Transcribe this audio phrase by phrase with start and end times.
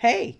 [0.00, 0.38] Hey,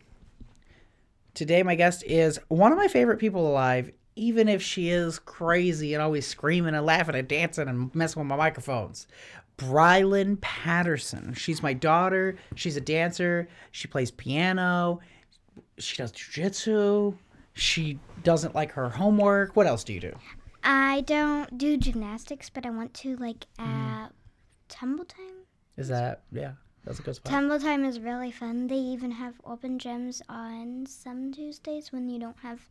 [1.34, 5.92] today my guest is one of my favorite people alive, even if she is crazy
[5.92, 9.07] and always screaming and laughing and dancing and messing with my microphones.
[9.59, 11.35] Brylan Patterson.
[11.35, 12.37] She's my daughter.
[12.54, 13.49] She's a dancer.
[13.71, 15.01] She plays piano.
[15.77, 17.19] She does jujitsu.
[17.53, 19.57] She doesn't like her homework.
[19.57, 20.15] What else do you do?
[20.65, 23.71] I don't do gymnastics, but I want to like Mm-hmm.
[24.05, 24.13] at
[24.71, 25.45] tumble time.
[25.77, 26.53] Is that, yeah,
[26.91, 27.31] that's a good spot.
[27.31, 28.67] Tumble time is really fun.
[28.67, 32.67] They even have open gyms on some Tuesdays when you don't have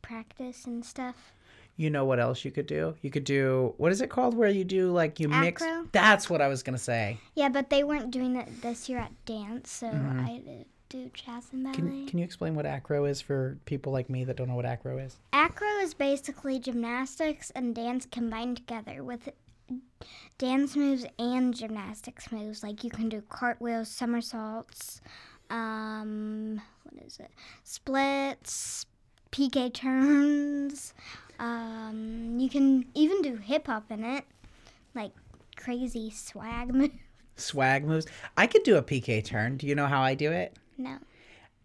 [0.00, 1.34] practice and stuff.
[1.76, 2.94] You know what else you could do?
[3.02, 5.62] You could do, what is it called where you do like you mix?
[5.92, 7.18] That's what I was going to say.
[7.34, 11.64] Yeah, but they weren't doing it this year at dance, so I do jazz and
[11.64, 11.76] ballet.
[11.76, 11.88] Mm-hmm.
[11.88, 14.64] Can, can you explain what acro is for people like me that don't know what
[14.64, 15.18] acro is?
[15.34, 19.28] Acro is basically gymnastics and dance combined together with
[20.38, 22.62] dance moves and gymnastics moves.
[22.62, 25.00] Like you can do cartwheels, somersaults,
[25.50, 27.30] um, what is it?
[27.64, 28.86] Splits,
[29.32, 30.94] PK turns.
[31.38, 34.24] Um, you can even do hip hop in it,
[34.94, 35.12] like
[35.56, 36.94] crazy swag moves.
[37.36, 38.06] Swag moves.
[38.36, 39.56] I could do a PK turn.
[39.56, 40.56] Do you know how I do it?
[40.76, 40.98] No.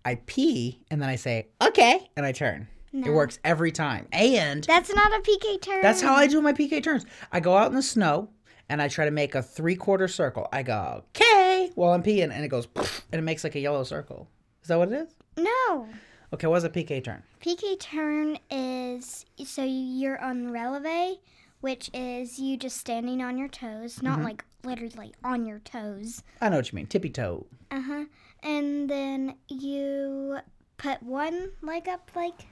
[0.05, 2.67] I pee and then I say, okay, and I turn.
[2.94, 4.08] It works every time.
[4.11, 5.81] And That's not a PK turn.
[5.81, 7.05] that's how I do my PK turns.
[7.31, 8.30] I go out in the snow
[8.69, 10.47] and I try to make a three quarter circle.
[10.53, 13.83] I go, okay, while I'm peeing, and it goes, and it makes like a yellow
[13.83, 14.27] circle.
[14.61, 15.16] Is that what it is?
[15.38, 15.88] No.
[16.33, 17.23] Okay, what's a PK turn?
[17.44, 21.17] PK turn is so you're on releve,
[21.61, 26.23] which is you just standing on your toes, not like literally on your toes.
[26.41, 26.88] I know what you mean.
[26.88, 27.45] Tippy toe.
[27.71, 28.05] Uh huh.
[28.44, 30.38] And then you
[30.77, 32.45] put one leg up like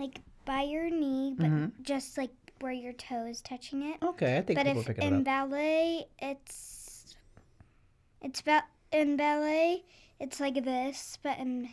[0.00, 4.02] like by your knee, but just like where your toe is touching it.
[4.02, 5.24] Okay, I think But people if in up.
[5.24, 7.16] ballet, it's
[8.22, 9.84] it's ba- in ballet,
[10.18, 11.68] it's like this, but in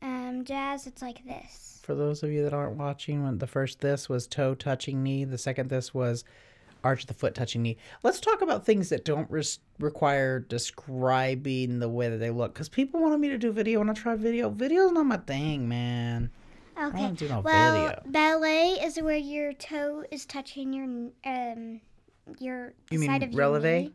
[0.00, 1.80] um, jazz, it's like this.
[1.82, 5.24] For those of you that aren't watching, when the first this was toe touching knee,
[5.24, 6.24] the second this was
[6.84, 7.76] arch of the foot touching knee.
[8.02, 9.28] Let's talk about things that don't
[9.78, 13.90] require describing the way that they look, because people wanted me to do video, and
[13.90, 14.50] I tried video.
[14.50, 16.30] Video's not my thing, man.
[16.78, 16.98] Okay.
[16.98, 18.02] don't do no well, video.
[18.06, 20.84] ballet is where your toe is touching your
[21.24, 21.80] um
[22.38, 23.62] your You mean side of releve?
[23.64, 23.94] your knee.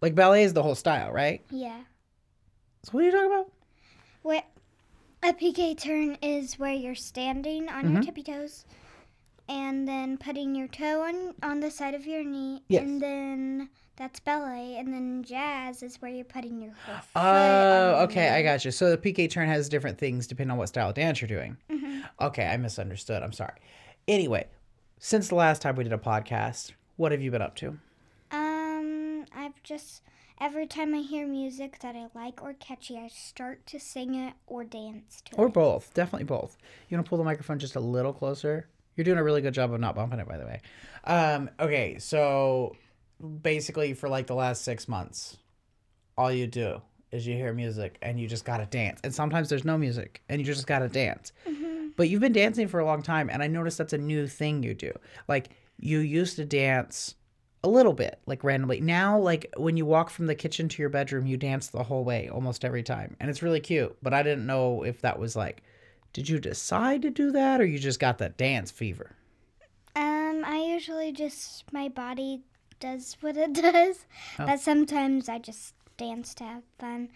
[0.00, 1.42] Like ballet is the whole style, right?
[1.50, 1.80] Yeah.
[2.82, 3.52] So what are you talking about?
[4.22, 4.42] Where
[5.22, 8.04] a PK turn is where you're standing on your Mhm.
[8.04, 8.64] tippy toes,
[9.48, 12.82] and then putting your toe on on the side of your knee, Yes.
[12.82, 17.12] and then that's ballet, and then jazz is where you're putting your whole foot.
[17.16, 18.70] Oh, okay, I got you.
[18.70, 21.56] So the PK turn has different things depending on what style of dance you're doing.
[21.70, 22.02] Mhm.
[22.20, 23.22] Okay, I misunderstood.
[23.22, 23.58] I'm sorry.
[24.08, 24.46] Anyway,
[24.98, 27.78] since the last time we did a podcast, what have you been up to?
[28.30, 30.02] Um, I've just
[30.40, 34.34] every time I hear music that I like or catchy, I start to sing it
[34.46, 35.48] or dance to Or it.
[35.48, 35.94] Or both.
[35.94, 36.56] Definitely both.
[36.88, 38.66] You want to pull the microphone just a little closer?
[38.96, 40.60] You're doing a really good job of not bumping it, by the way.
[41.04, 42.76] Um, okay, so
[43.42, 45.36] basically, for like the last six months,
[46.16, 46.80] all you do
[47.10, 49.00] is you hear music and you just gotta dance.
[49.04, 51.32] And sometimes there's no music and you just gotta dance.
[51.96, 54.64] But you've been dancing for a long time, and I noticed that's a new thing
[54.64, 54.92] you do.
[55.28, 57.14] Like, you used to dance
[57.62, 58.80] a little bit, like randomly.
[58.80, 62.04] Now, like, when you walk from the kitchen to your bedroom, you dance the whole
[62.04, 63.16] way almost every time.
[63.20, 63.96] And it's really cute.
[64.02, 65.62] But I didn't know if that was like,
[66.12, 69.14] did you decide to do that or you just got that dance fever?
[69.96, 72.42] Um, I usually just my body
[72.84, 74.06] does what it does,
[74.38, 74.46] Oh.
[74.46, 77.08] but sometimes I just dance to have fun.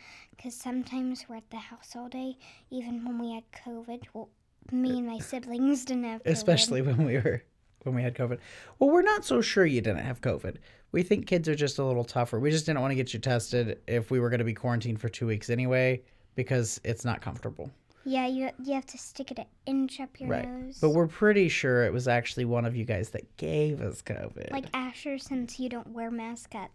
[0.42, 2.36] Cause sometimes we're at the house all day,
[2.70, 4.04] even when we had COVID.
[4.14, 4.28] Well,
[4.70, 6.30] me and my siblings didn't have COVID.
[6.32, 7.42] Especially when we were
[7.82, 8.38] when we had COVID.
[8.78, 10.56] Well, we're not so sure you didn't have COVID.
[10.92, 12.38] We think kids are just a little tougher.
[12.38, 15.00] We just didn't want to get you tested if we were going to be quarantined
[15.00, 16.02] for two weeks anyway,
[16.34, 17.70] because it's not comfortable.
[18.08, 20.48] Yeah, you you have to stick it an inch up your Right.
[20.48, 20.78] nose.
[20.80, 24.50] But we're pretty sure it was actually one of you guys that gave us COVID.
[24.50, 26.70] like Asher, since you don't wear mask at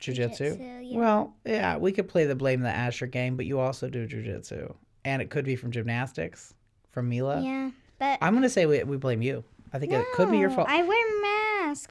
[0.00, 0.58] jujitsu.
[0.82, 0.98] yeah.
[0.98, 4.74] Well, yeah, we could play the blame the Asher game, but you also do jujitsu,
[5.04, 6.54] and it could be from gymnastics,
[6.90, 7.40] from Mila.
[7.40, 9.44] yeah, but I'm gonna say we, we blame you.
[9.72, 10.68] I think it could be your fault.
[10.68, 11.41] I wear mask,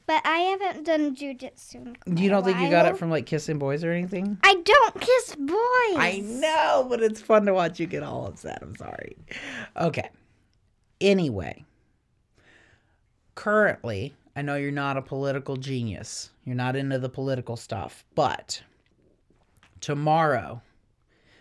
[0.05, 1.95] but I haven't done jujitsu.
[2.05, 4.37] you don't think you got it from like kissing boys or anything?
[4.43, 5.57] I don't kiss boys.
[5.97, 8.59] I know, but it's fun to watch you get all upset.
[8.61, 9.17] I'm sorry.
[9.79, 10.09] Okay.
[10.99, 11.65] Anyway,
[13.35, 16.29] currently, I know you're not a political genius.
[16.45, 18.61] You're not into the political stuff, but
[19.79, 20.61] tomorrow,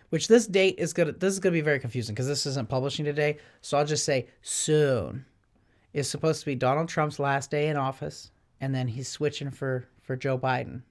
[0.08, 3.04] which this date is gonna this is gonna be very confusing because this isn't publishing
[3.04, 3.38] today.
[3.60, 5.24] So I'll just say soon
[5.92, 9.86] is supposed to be Donald Trump's last day in office, and then he's switching for
[10.02, 10.82] for Joe Biden.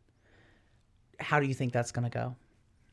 [1.20, 2.36] How do you think that's gonna go?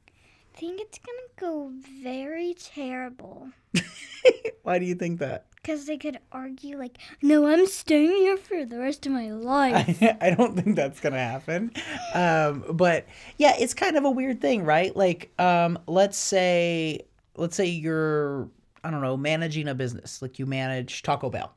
[0.08, 1.70] I think it's gonna go
[2.02, 3.48] very terrible.
[4.62, 5.46] Why do you think that?
[5.54, 10.00] Because they could argue, like, no, I'm staying here for the rest of my life.
[10.02, 11.72] I, I don't think that's gonna happen.
[12.14, 13.06] Um, but
[13.36, 14.94] yeah, it's kind of a weird thing, right?
[14.96, 17.02] Like, um, let's say,
[17.36, 18.48] let's say you're,
[18.84, 21.52] I don't know, managing a business, like you manage Taco Bell,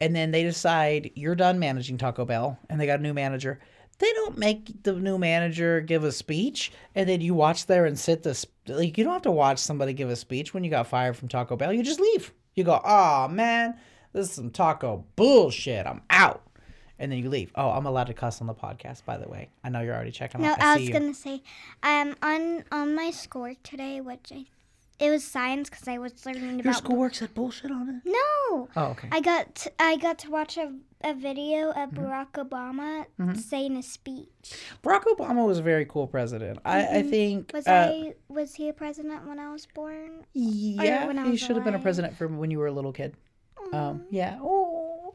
[0.00, 3.60] and then they decide you're done managing Taco Bell, and they got a new manager.
[3.98, 7.98] They don't make the new manager give a speech, and then you watch there and
[7.98, 8.46] sit this.
[8.68, 11.28] Like, you don't have to watch somebody give a speech when you got fired from
[11.28, 11.72] Taco Bell.
[11.72, 12.32] You just leave.
[12.54, 13.76] You go, oh man,
[14.12, 15.86] this is some taco bullshit.
[15.86, 16.42] I'm out.
[17.00, 17.52] And then you leave.
[17.54, 19.50] Oh, I'm allowed to cuss on the podcast, by the way.
[19.62, 20.56] I know you're already checking No.
[20.58, 20.92] I, see was you.
[20.92, 21.42] gonna say,
[21.84, 24.46] um, on on my score today, which I,
[24.98, 26.76] it was science because I was learning to Your about.
[26.76, 28.10] schoolwork said bullshit on it?
[28.10, 29.08] No, Oh, okay.
[29.12, 30.72] I got to, I got to watch a,
[31.02, 32.04] a video of Mm-hmm.
[32.04, 34.52] Barack Obama saying a speech.
[34.82, 36.58] Barack Obama was a very cool president.
[36.64, 37.48] I, I think.
[37.48, 37.56] Mm-hmm.
[37.56, 40.24] Was uh, I was he a president when I was born?
[40.34, 42.72] Yeah, when I he was should have been a president from when you were a
[42.72, 43.14] little kid.
[43.72, 44.38] Um, yeah.
[44.42, 45.12] Oh,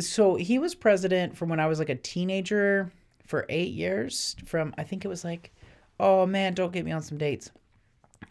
[0.00, 2.90] so he was president from when I was like a teenager
[3.26, 4.36] for eight years.
[4.44, 5.52] From I think it was like,
[5.98, 7.50] oh man, don't get me on some dates.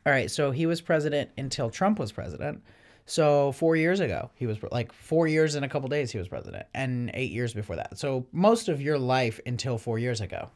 [0.06, 2.62] All right, so he was president until Trump was president.
[3.06, 6.28] So four years ago, he was like four years and a couple days he was
[6.28, 7.98] president, and eight years before that.
[7.98, 10.50] So most of your life until four years ago.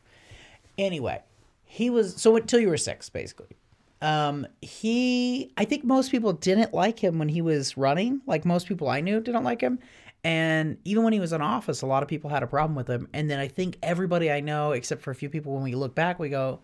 [0.78, 1.22] Anyway,
[1.66, 3.56] he was so until you were six, basically.
[4.02, 8.22] Um, he, I think most people didn't like him when he was running.
[8.26, 9.80] Like most people I knew didn't like him.
[10.24, 12.90] And even when he was in office, a lot of people had a problem with
[12.90, 13.08] him.
[13.14, 15.96] And then I think everybody I know, except for a few people, when we look
[15.96, 16.60] back, we go,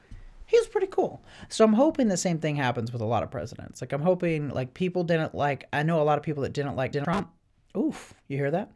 [0.46, 1.24] he was pretty cool.
[1.50, 3.82] So I'm hoping the same thing happens with a lot of presidents.
[3.82, 6.76] Like I'm hoping like people didn't like, I know a lot of people that didn't
[6.76, 7.32] like Trump.
[7.76, 8.72] Oof, you hear that?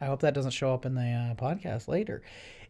[0.00, 2.22] I hope that doesn't show up in the uh, podcast later.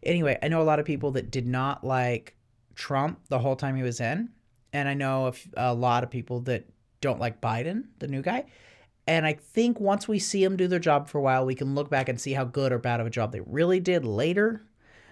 [0.03, 2.35] Anyway, I know a lot of people that did not like
[2.75, 4.29] Trump the whole time he was in,
[4.71, 6.65] and I know a, lot of people that
[7.01, 8.45] don't like Biden, the new guy.
[9.07, 11.75] And I think once we see them do their job for a while, we can
[11.75, 14.65] look back and see how good or bad of a job they really did later.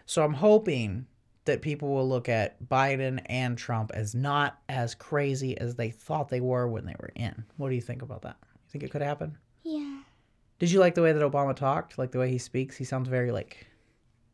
[0.06, 1.08] So I'm hoping
[1.46, 6.30] that people will look at Biden and Trump as not as crazy as they thought
[6.30, 7.44] they were when they were in.
[7.58, 8.38] What do you think about that?
[8.42, 9.38] You think it could happen?
[9.64, 10.00] Yeah,
[10.60, 11.98] Did you like the way that Obama talked?
[11.98, 12.76] Like the way he speaks?
[12.78, 13.68] He sounds very like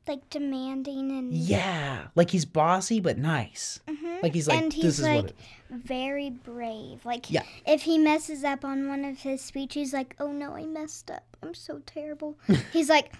[0.07, 3.79] like demanding and yeah, like he's bossy but nice.
[3.87, 4.23] Mhm.
[4.23, 5.35] Like he's like and this he's is like
[5.69, 7.05] very brave.
[7.05, 7.43] Like Yeah.
[7.67, 11.23] if he messes up on one of his speeches, like, oh no, I messed up.
[11.43, 12.37] I'm so terrible.
[12.73, 13.13] he's like,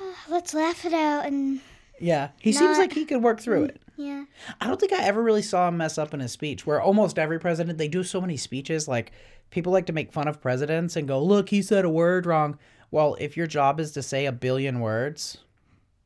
[0.00, 1.60] "Ah, let's laugh it out and
[2.00, 3.80] Yeah, he seems like he could work through it.
[3.96, 4.24] yeah.
[4.60, 6.66] I don't think I ever really saw him mess up in his speech.
[6.66, 9.12] Where almost every president they do so many speeches, like
[9.50, 12.58] people like to make fun of presidents and go, "Look, he said a word wrong."
[12.90, 15.38] Well, if your job is to say a billion words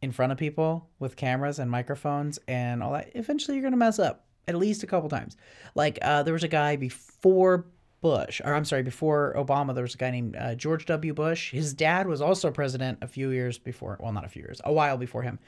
[0.03, 3.99] in front of people with cameras and microphones and all that, eventually you're gonna mess
[3.99, 5.37] up at least a couple times.
[5.75, 7.65] Like uh, there was a guy before
[8.03, 11.15] Bush, or I'm sorry, before Obama, there was a guy named uh, George W.
[11.15, 11.53] Bush.
[11.53, 13.97] His dad was also president a few years before.
[13.99, 15.39] Well, not a few years, a while before him.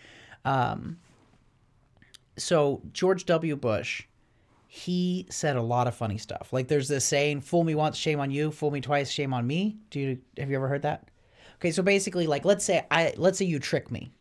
[0.47, 0.99] Um,
[2.39, 3.57] so George W.
[3.57, 4.05] Bush,
[4.69, 6.53] he said a lot of funny stuff.
[6.53, 8.51] Like there's this saying, "Fool me once, shame on you.
[8.51, 11.11] Fool me twice, shame on me." Do you have you ever heard that?
[11.57, 14.13] Okay, so basically, like let's say I let's say you trick me,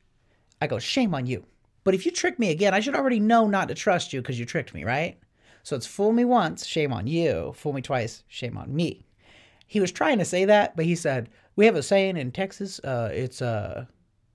[0.62, 1.46] I go shame on you.
[1.84, 4.40] But if you trick me again, I should already know not to trust you because
[4.40, 5.20] you tricked me, right?
[5.62, 7.54] So it's fool me once, shame on you.
[7.56, 9.06] Fool me twice, shame on me.
[9.68, 12.80] He was trying to say that, but he said we have a saying in Texas.
[12.80, 13.86] Uh, it's uh,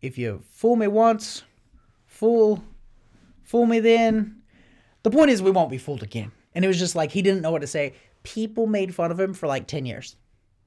[0.02, 1.42] if you fool me once,
[2.20, 2.62] fool
[3.42, 4.42] fool me then.
[5.02, 6.30] The point is, we won't be fooled again.
[6.54, 7.94] And it was just like he didn't know what to say.
[8.22, 10.16] People made fun of him for like ten years.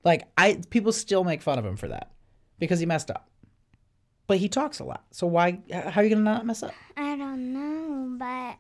[0.04, 2.12] Like I, people still make fun of him for that
[2.58, 3.30] because he messed up.
[4.26, 5.60] But he talks a lot, so why?
[5.72, 6.74] How are you gonna not mess up?
[6.98, 8.58] I don't know, but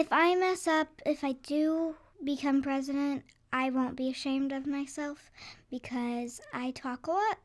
[0.00, 5.30] if I mess up, if I do become president, I won't be ashamed of myself
[5.70, 7.38] because I talk a lot.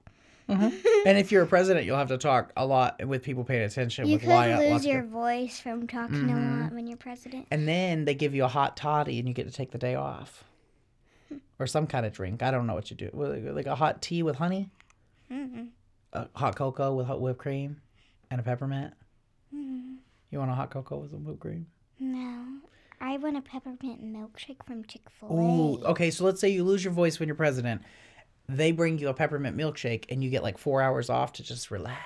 [0.49, 0.75] Mm-hmm.
[1.07, 4.05] and if you're a president, you'll have to talk a lot with people paying attention.
[4.07, 6.59] You with could why, lose your voice from talking Mm-hmm.
[6.59, 7.47] a lot when you're president.
[7.51, 9.95] and then they give you a hot toddy, and you get to take the day
[9.95, 10.43] off,
[11.59, 12.43] or some kind of drink.
[12.43, 14.69] I don't know what you do, like a hot tea with honey,
[15.31, 15.63] mm-hmm.
[16.13, 17.81] a hot cocoa with hot whipped cream,
[18.29, 18.93] and a peppermint.
[19.55, 19.93] Mm-hmm.
[20.31, 21.67] You want a hot cocoa with some whipped cream?
[21.99, 22.45] No,
[22.99, 25.89] I want a peppermint milkshake from Chick Fil Ooh, A.
[25.91, 26.09] okay.
[26.11, 27.81] So let's say you lose your voice when you're president.
[28.47, 31.71] They bring you a peppermint milkshake, and you get like four hours off to just
[31.71, 31.99] relax.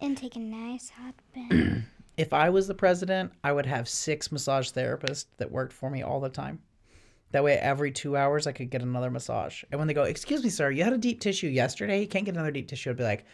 [0.00, 1.82] And take a nice hot bath.
[2.16, 6.02] If I was the president, I would have six massage therapists that worked for me
[6.02, 6.60] all the time.
[7.32, 9.62] That way, every two hours, I could get another massage.
[9.70, 12.00] And when they go, "Excuse me, sir, you had a deep tissue yesterday.
[12.00, 13.24] You can't get another deep tissue," I'd be like,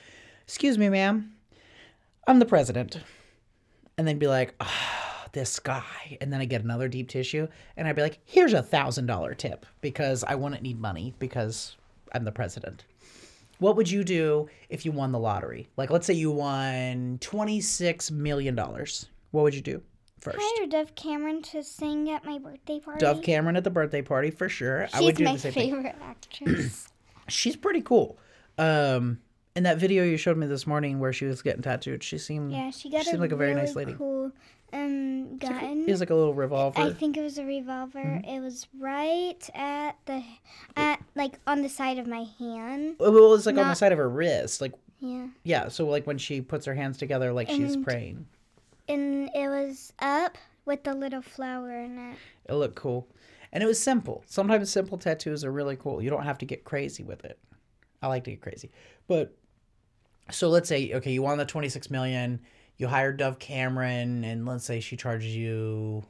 [0.45, 1.35] "Excuse me, ma'am,
[2.27, 3.01] I'm the president."
[3.99, 6.17] And they'd be like, "Ah, this guy.
[6.21, 7.47] And then I get another deep tissue
[7.77, 11.77] and I'd be like, here's a thousand dollar tip because I wouldn't need money because
[12.17, 12.85] I'm the president.
[13.59, 15.69] What would you do if you won the lottery?
[15.77, 18.57] Like, let's say you won $26 million.
[18.57, 19.83] What would you do
[20.21, 20.39] first?
[20.41, 23.01] Hire Dove Cameron to sing at my birthday party.
[23.01, 24.85] Dove Cameron at the birthday party for sure.
[24.93, 25.71] I She's would do my the same thing.
[25.75, 26.89] favorite actress.
[27.29, 28.19] She's pretty cool.
[28.59, 29.21] Um,
[29.55, 32.53] in that video you showed me this morning where she was getting tattooed, she seemed
[32.53, 33.95] yeah, she got She a seemed like a very really nice lady.
[33.95, 34.33] cool
[34.77, 35.85] um gun.
[35.87, 36.81] it was like a little revolver.
[36.81, 37.99] I think it was a revolver.
[38.03, 38.29] Mm-hmm.
[38.29, 40.23] It was right at the
[40.77, 42.97] at like on the side of my hand.
[42.99, 45.27] Well, it was like on the side of her wrist, like Yeah.
[45.43, 45.69] yeah.
[45.69, 48.27] So like when she puts her hands together, like she's praying.
[48.89, 52.17] And it was up with the little flower in it.
[52.49, 53.09] It looked cool,
[53.53, 54.23] and it was simple.
[54.27, 56.01] Sometimes simple tattoos are really cool.
[56.01, 57.39] You don't have to get crazy with it.
[58.03, 58.71] I like to get crazy,
[59.09, 59.35] but
[60.31, 62.41] so let's say okay, you won the twenty six million.
[62.79, 66.05] You hire Dove Cameron, and let's say she charges you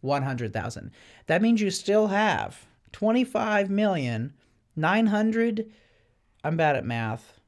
[0.00, 0.90] one hundred thousand.
[1.26, 4.34] That means you still have twenty five million
[4.74, 5.70] nine hundred.
[6.44, 7.40] I'm bad at math.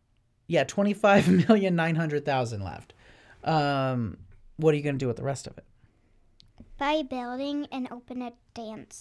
[0.47, 2.95] Yeah, twenty five million nine hundred thousand left.
[3.45, 4.17] Um,
[4.57, 5.65] what are you gonna do with the rest of it?
[6.79, 8.95] Buy a building and open a dance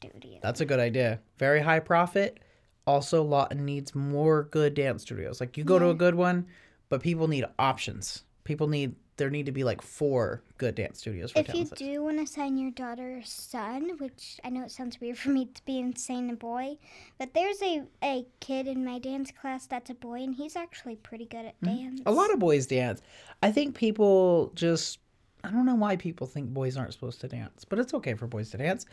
[0.00, 0.38] studio.
[0.42, 1.20] That's a good idea.
[1.38, 2.38] Very high profit.
[2.86, 5.40] Also, Lawton needs more good dance studios.
[5.40, 6.46] Like you go to a good one,
[6.88, 8.22] but people need options.
[8.46, 12.02] People need there need to be like four good dance studios for If you do
[12.02, 15.46] want to sign your daughter or son, which I know it sounds weird for me
[15.46, 16.76] to be insane a boy,
[17.18, 20.96] but there's a, a kid in my dance class that's a boy and he's actually
[20.96, 21.76] pretty good at mm-hmm.
[21.76, 22.00] dance.
[22.06, 23.00] A lot of boys dance.
[23.42, 24.98] I think people just
[25.42, 28.26] I don't know why people think boys aren't supposed to dance, but it's okay for
[28.26, 28.84] boys to dance.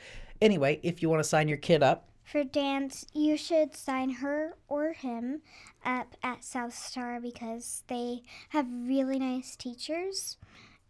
[0.42, 4.56] Anyway, if you want to sign your kid up, For dance, you should sign her
[4.68, 5.42] or him
[5.86, 10.38] up at South Star because they have really nice teachers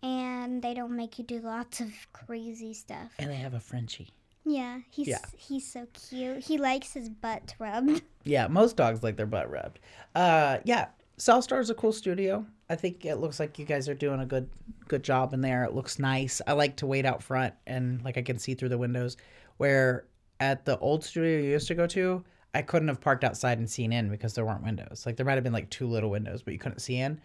[0.02, 3.12] and they don't make you do lots of crazy stuff.
[3.18, 4.10] and they have a Frenchie.
[4.46, 5.20] Yeah, he's Yeah.
[5.38, 6.44] he's so cute.
[6.44, 8.02] He likes his butt rubbed.
[8.26, 9.80] Yeah, most dogs like their butt rubbed.
[10.16, 10.88] Uh, yeah,
[11.18, 12.46] South Star is a cool studio.
[12.70, 14.50] I think it looks like you guys are doing a good
[14.88, 15.66] good job in there.
[15.66, 16.42] It looks nice.
[16.48, 19.18] I like to wait out front and like I can see through the windows.
[19.58, 20.06] Where
[20.44, 22.24] at the old studio you used to go to,
[22.54, 25.04] I couldn't have parked outside and seen in because there weren't windows.
[25.06, 27.20] Like there might have been like two little windows, but you couldn't see in.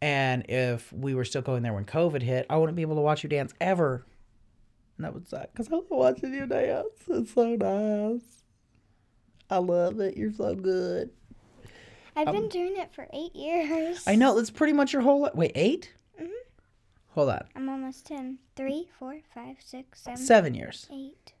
[0.00, 3.02] And if we were still going there when COVID hit, I wouldn't be able to
[3.02, 4.04] watch you dance ever.
[4.96, 6.86] And that would suck because I love watching you dance.
[7.08, 8.42] It's so nice.
[9.50, 10.16] I love it.
[10.16, 11.10] You're so good.
[12.16, 13.98] I've been doing it for eight years.
[13.98, 15.34] Um, I know that's pretty much your whole life.
[15.34, 16.28] Wait, 8 Mhm.
[17.10, 18.38] Hold on, I'm almost ten.
[18.56, 20.88] Three, four, five, six, seven, seven years.
[20.92, 21.32] eight,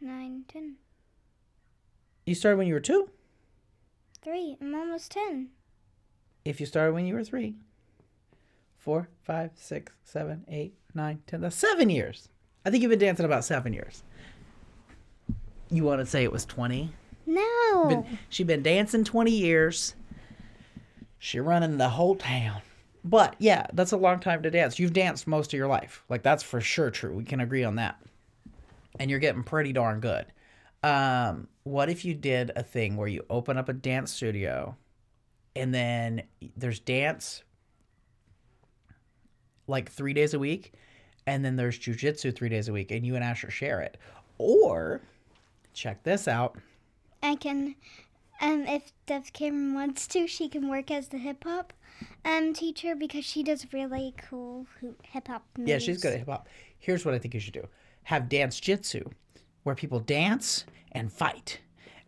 [0.00, 0.76] nine, ten.
[2.26, 3.10] You started when you were two.
[4.22, 4.56] Three.
[4.60, 5.48] I'm almost ten.
[6.44, 7.56] If you started when you were three,
[8.76, 11.40] four, five, six, seven, eight, nine, ten.
[11.40, 12.28] That's seven years.
[12.64, 14.02] I think you've been dancing about seven years.
[15.70, 16.92] You want to say it was twenty?
[17.28, 17.86] No.
[17.88, 19.94] Been, she been dancing 20 years.
[21.18, 22.62] She running the whole town.
[23.04, 24.78] But yeah, that's a long time to dance.
[24.78, 26.04] You've danced most of your life.
[26.08, 27.12] Like that's for sure true.
[27.14, 27.96] We can agree on that.
[28.98, 30.26] And you're getting pretty darn good.
[30.82, 34.76] Um, what if you did a thing where you open up a dance studio
[35.56, 36.22] and then
[36.56, 37.42] there's dance
[39.66, 40.72] like three days a week,
[41.26, 43.98] and then there's jujitsu three days a week, and you and Asher share it.
[44.38, 45.02] Or
[45.74, 46.56] check this out.
[47.22, 47.74] I can,
[48.40, 51.72] um, if Dove Cameron wants to, she can work as the hip hop,
[52.24, 54.66] um, teacher because she does really cool
[55.02, 55.44] hip hop.
[55.56, 56.48] Yeah, she's good at hip hop.
[56.78, 57.66] Here's what I think you should do:
[58.08, 59.04] have dance jitsu,
[59.64, 61.60] where people dance and fight,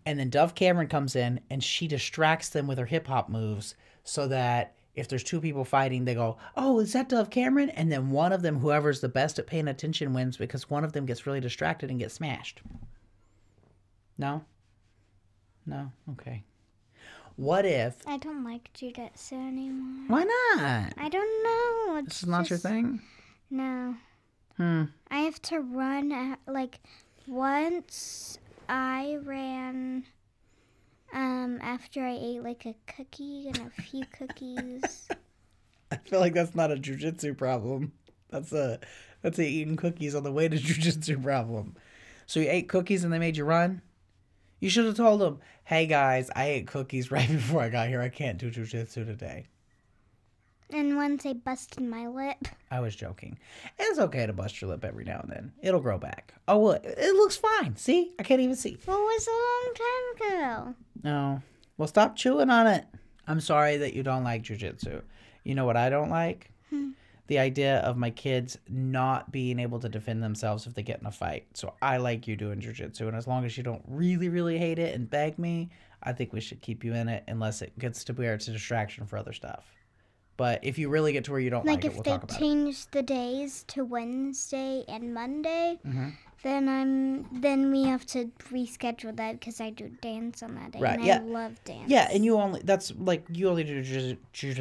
[0.06, 3.74] and then Dove Cameron comes in and she distracts them with her hip hop moves,
[4.02, 7.92] so that if there's two people fighting, they go, "Oh, is that Dove Cameron?" And
[7.92, 11.04] then one of them, whoever's the best at paying attention, wins because one of them
[11.04, 12.62] gets really distracted and gets smashed.
[14.16, 14.42] No.
[15.66, 15.92] No.
[16.12, 16.44] Okay.
[17.36, 17.96] What if?
[18.06, 20.06] I don't like jujitsu anymore.
[20.08, 20.94] Why not?
[20.96, 22.02] I don't know.
[22.06, 23.02] This is not your thing.
[23.50, 23.96] No.
[24.60, 24.82] Hmm.
[25.10, 26.80] I have to run at, like
[27.26, 28.38] once
[28.68, 30.04] I ran
[31.14, 35.08] um after I ate like a cookie and a few cookies.
[35.90, 37.92] I feel like that's not a jujitsu problem.
[38.28, 38.80] That's a
[39.22, 41.74] that's a eating cookies on the way to jujitsu problem.
[42.26, 43.80] So you ate cookies and they made you run.
[44.58, 48.02] You should have told them, "Hey guys, I ate cookies right before I got here.
[48.02, 49.46] I can't do jujitsu today."
[50.72, 52.48] And once I busted my lip.
[52.70, 53.38] I was joking.
[53.78, 55.52] It's okay to bust your lip every now and then.
[55.62, 56.34] It'll grow back.
[56.48, 57.76] Oh, well, it looks fine.
[57.76, 58.78] See, I can't even see.
[58.84, 60.74] What was a long time ago?
[61.02, 61.42] No.
[61.76, 62.84] Well, stop chewing on it.
[63.26, 65.02] I'm sorry that you don't like jujitsu.
[65.44, 66.50] You know what I don't like?
[66.70, 66.90] Hmm.
[67.26, 71.06] the idea of my kids not being able to defend themselves if they get in
[71.06, 71.46] a fight.
[71.54, 74.78] So I like you doing jujitsu, and as long as you don't really, really hate
[74.80, 75.70] it and beg me,
[76.02, 78.52] I think we should keep you in it unless it gets to where it's a
[78.52, 79.64] distraction for other stuff.
[80.40, 82.14] But if you really get to where you don't like, Like it, if we'll they
[82.14, 82.38] it.
[82.38, 86.12] change the days to Wednesday and Monday, Mhm.
[86.42, 90.80] then I'm then we have to reschedule that because I do dance on that day.
[90.80, 91.16] Right, And yeah.
[91.18, 91.90] I love dance.
[91.90, 94.54] Yeah, and you only that's like you only do jiu- jiu-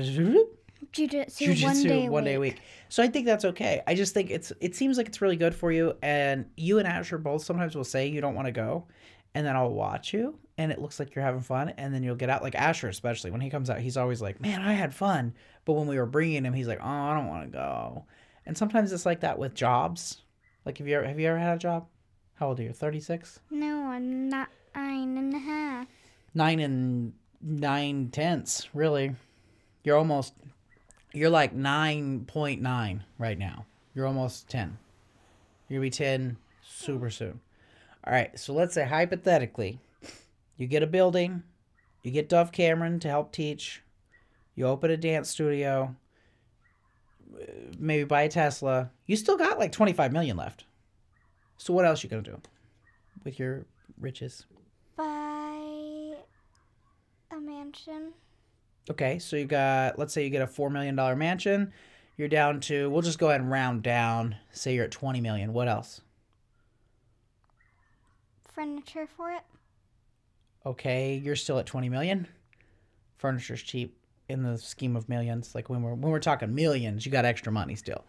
[0.92, 2.60] jujitsu one day a one day a week.
[2.90, 3.82] So I think that's okay.
[3.88, 5.94] I just think it's it seems like it's really good for you.
[6.02, 8.86] And you and Asher both sometimes will say you don't want to go,
[9.34, 12.16] and then I'll watch you, and it looks like you're having fun, and then you'll
[12.16, 12.44] get out.
[12.44, 15.34] Like Asher, especially when he comes out, he's always like, "Man, I had fun,"
[15.70, 18.06] but when we were bringing him, he's like, "Oh, I don't want to go."
[18.48, 20.24] And sometimes it's like that with jobs.
[20.66, 21.86] Like, have you ever have you ever had a job?
[22.34, 22.74] How old are you?
[22.74, 23.40] Thirty six.
[23.52, 25.88] No, I'm not nine and a half.
[26.34, 29.14] nine and nine tenths, really.
[29.84, 30.34] You're almost,
[31.14, 33.66] you're like 9.9 right now.
[33.94, 34.76] You're almost 10.
[35.68, 37.42] You're to be 10 super soon.
[38.04, 39.80] All right, so let's say hypothetically,
[40.58, 41.44] you get a building,
[42.02, 43.84] you get Dove Cameron to help teach,
[44.60, 45.96] you open a dance studio,
[47.34, 47.46] uh,
[47.80, 48.92] maybe buy a Tesla.
[49.06, 50.66] You still got like 25 million left.
[51.58, 52.42] So what else you going to do
[53.24, 53.66] with your
[53.98, 54.46] riches?
[54.98, 56.14] Buy
[57.32, 58.12] a mansion.
[58.92, 61.72] Okay, so you got, let's say you get a $4 million mansion.
[62.18, 64.36] You're down to, we'll just go ahead and round down.
[64.52, 65.54] Say you're at 20 million.
[65.54, 66.02] What else?
[68.54, 69.44] Furniture for it.
[70.66, 72.28] Okay, you're still at 20 million.
[73.16, 73.99] Furniture's cheap
[74.30, 75.54] in the scheme of millions.
[75.54, 78.06] Like when we're, when we're talking millions, you got extra money still.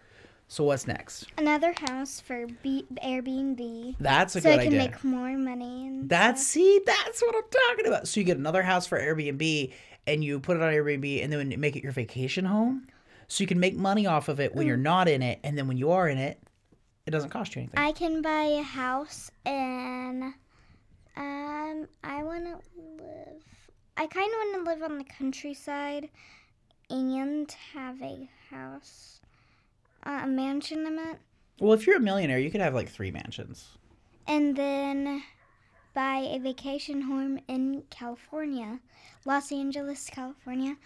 [0.48, 1.26] So what's next?
[1.38, 3.96] Another house for B- Airbnb.
[4.00, 4.70] That's a so good idea.
[4.70, 5.86] So I can make more money.
[5.86, 8.08] And That's see, that's what I'm talking about.
[8.08, 9.72] So you get another house for Airbnb
[10.06, 12.88] and you put it on Airbnb and then make it your vacation home.
[13.28, 15.68] So you can make money off of it when you're not in it, and then
[15.68, 16.42] when you are in it,
[17.06, 17.78] it doesn't cost you anything.
[17.78, 20.34] I can buy a house and
[21.16, 23.44] um I want to live
[24.00, 26.08] I kind of want to live on the countryside
[26.88, 29.20] and have a house
[30.06, 31.18] uh, a mansion I meant
[31.60, 33.68] Well, if you're a millionaire, you could have like three mansions.
[34.26, 35.22] and then
[35.92, 38.80] buy a vacation home in California
[39.26, 40.76] Los Angeles California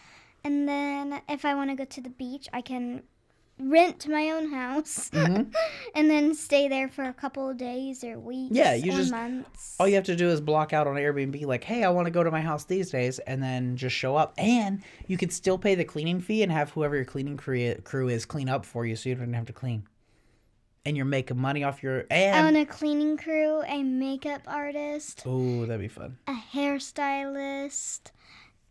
[0.42, 3.04] and then if I want to go to the beach I can
[3.58, 5.54] rent my own house Mhm.
[5.94, 9.10] and then stay there for a couple of days or weeks Yeah, you or just-
[9.12, 12.06] months All you have to do is block out on Airbnb, like, hey, I want
[12.06, 14.34] to go to my house these days, and then just show up.
[14.38, 18.08] And you could still pay the cleaning fee and have whoever your cleaning crew crew
[18.08, 19.84] is clean up for you so you don't have to clean.
[20.86, 22.00] And you're making money off your.
[22.10, 22.44] I And.
[22.44, 26.18] want a cleaning crew, a makeup artist, Oh, that'd be fun.
[26.26, 28.10] a hairstylist,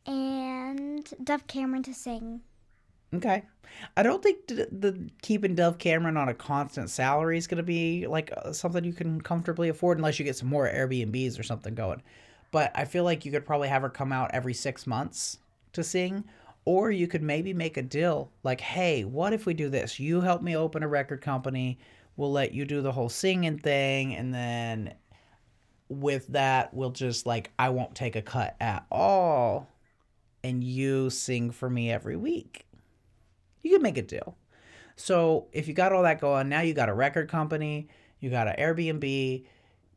[0.06, 2.42] and Dove Cameron to sing.
[3.14, 3.44] Okay.
[3.98, 8.08] I don't think the, keeping Dove Cameron on a constant salary is going to be
[8.08, 11.76] like uh, something you can comfortably afford unless you get some more Airbnbs or something
[11.76, 12.02] going.
[12.52, 15.40] But I feel like you could probably have her come out every six months
[15.74, 16.24] to sing.
[16.66, 20.00] Or you could maybe make a deal like, hey, what if we do this?
[20.00, 21.78] You help me open a record company.
[22.16, 24.16] We'll let you do the whole singing thing.
[24.16, 24.94] And then
[25.90, 29.68] with that, we'll just like, I won't take a cut at all.
[30.44, 32.66] And you sing for me every week
[33.64, 34.38] you could make a deal.
[34.96, 37.88] So if you got all that going, now you got a record company,
[38.20, 39.46] you got an Airbnb,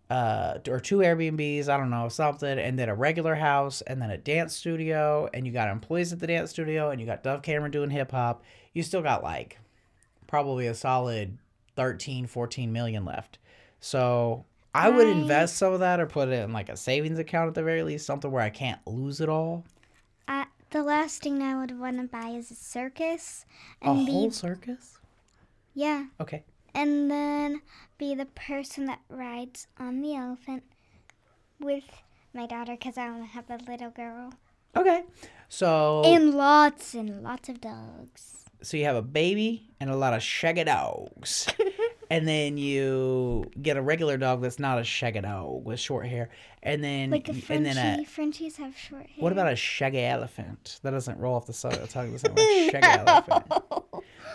[0.08, 4.10] uh, or two Airbnbs, I don't know, something, and then a regular house, and then
[4.10, 7.42] a dance studio, and you got employees at the dance studio, and you got Dove
[7.42, 8.42] Cameron doing hip hop.
[8.72, 9.58] You still got like
[10.26, 11.38] probably a solid
[11.74, 13.38] 13, 14 million left.
[13.80, 17.48] So I would invest some of that or put it in like a savings account
[17.48, 19.64] at the very least, something where I can't lose it all.
[20.76, 23.46] The last thing I would want to buy is a circus,
[23.80, 24.98] A and be whole circus?
[25.72, 26.44] yeah, Okay.
[26.74, 27.62] and then
[27.96, 30.64] be the person that rides on the elephant
[31.58, 31.84] with
[32.34, 34.34] my daughter because I want to have a little girl
[34.76, 35.04] Okay.
[35.48, 38.44] So and lots and lots of dogs.
[38.60, 41.46] so you have a baby and a lot of shaggy dogs.
[42.10, 46.28] and then you get a regular dog that's not a shaggy dog with short hair.
[46.62, 47.54] And then Like a Frenchie.
[47.54, 49.22] and then a Frenchies have short hair.
[49.22, 50.80] what about a shaggy elephant?
[50.82, 52.68] That doesn't roll off the side of the tongue the same way.
[52.72, 53.44] Shaggy elephant.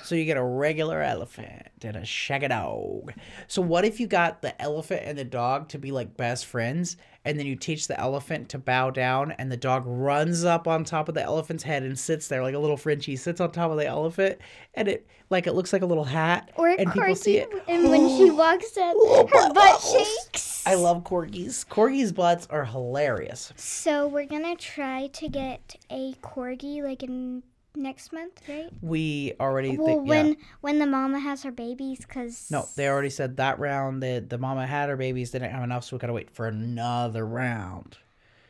[0.03, 3.13] So you get a regular elephant and a shaggy dog.
[3.47, 6.97] So what if you got the elephant and the dog to be like best friends,
[7.25, 10.83] and then you teach the elephant to bow down, and the dog runs up on
[10.83, 13.71] top of the elephant's head and sits there like a little Frenchie, sits on top
[13.71, 14.39] of the elephant,
[14.73, 17.49] and it like it looks like a little hat, Or a and people see it.
[17.67, 20.63] And when she walks up, Oh, her butt butt shakes.
[20.65, 21.65] I love corgis.
[21.67, 23.51] Corgis' butts are hilarious.
[23.55, 27.43] So we're gonna try to get a corgi, like in
[27.75, 28.69] next month, right?
[28.81, 30.09] We already Well, think, yeah.
[30.23, 34.29] when when the mama has her babies, cause No, they already said that round that
[34.29, 37.97] the mama had her babies didn't have enough, so we gotta wait for another round.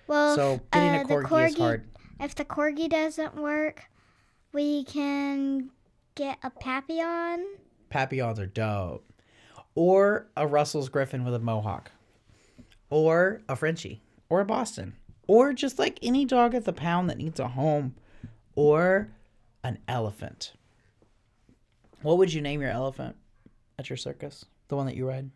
[0.07, 1.87] well, so getting uh, a the corgi, is hard.
[2.19, 3.85] If the corgi doesn't work,
[4.53, 5.69] we can
[6.15, 7.45] get a papillon.
[7.89, 9.05] Papillons are dope.
[9.75, 11.91] Or a Brussels Griffon with a mohawk.
[12.89, 14.01] Or a Frenchie.
[14.29, 14.93] Or a Boston.
[15.27, 17.95] Or just like any dog at the pound that needs a home.
[18.55, 19.09] Or
[19.63, 20.53] an elephant.
[22.01, 23.15] What would you name your elephant
[23.77, 24.45] at your circus?
[24.67, 25.29] The one that you ride?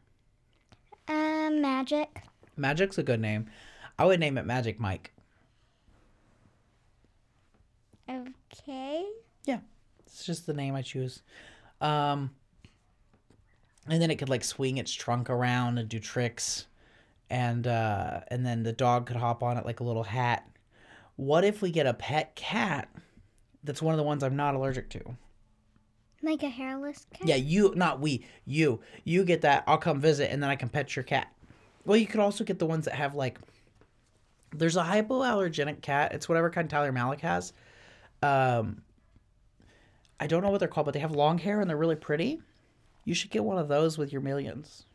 [1.07, 2.23] Um, magic.
[2.57, 3.47] Magic's a good name.
[3.97, 5.11] I would name it Magic Mike.
[8.09, 9.05] Okay.
[9.45, 9.59] Yeah.
[10.05, 11.21] It's just the name I choose.
[11.81, 12.31] Um,
[13.87, 16.65] and then it could like swing its trunk around and do tricks,
[17.29, 20.47] and uh, and then the dog could hop on it like a little hat.
[21.15, 22.89] What if we get a pet cat?
[23.65, 25.17] That's one of the ones I'm not allergic to.
[26.21, 27.27] Like a hairless cat.
[27.27, 28.79] Yeah, you, not we, you.
[29.03, 29.63] You get that.
[29.67, 31.31] I'll come visit, and then I can pet your cat.
[31.85, 33.39] Well, you could also get the ones that have like.
[34.51, 36.13] There's a hypoallergenic cat.
[36.13, 37.51] It's whatever kind Tyler Malik has.
[38.23, 38.81] Um,
[40.19, 42.41] I don't know what they're called, but they have long hair and they're really pretty.
[43.03, 44.85] You should get one of those with your 1000000s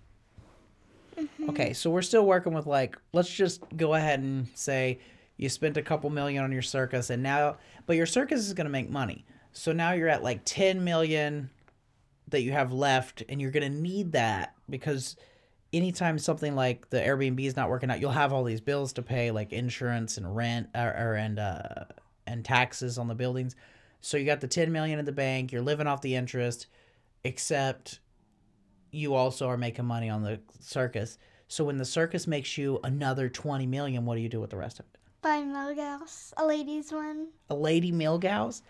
[1.48, 4.98] Okay, so we're still working with like, let's just go ahead and say
[5.40, 8.66] you spent a couple million on your circus, and now, but your circus is going
[8.66, 9.24] to make money.
[9.52, 11.48] So now you're at like 10 million
[12.28, 15.16] that you have left, and you're going to need that because
[15.72, 19.02] anytime something like the Airbnb is not working out, you'll have all these bills to
[19.02, 21.86] pay, like insurance and rent, or, or and uh,
[22.26, 23.56] and taxes on the buildings.
[24.02, 26.66] So you got the 10 million in the bank, you're living off the interest,
[27.24, 28.00] except
[28.90, 31.16] you also are making money on the circus.
[31.48, 34.58] So when the circus makes you another 20 million, what do you do with the
[34.58, 34.99] rest of it?
[35.22, 37.28] By Milgauss, a lady's one.
[37.50, 38.62] A Lady Milgauss?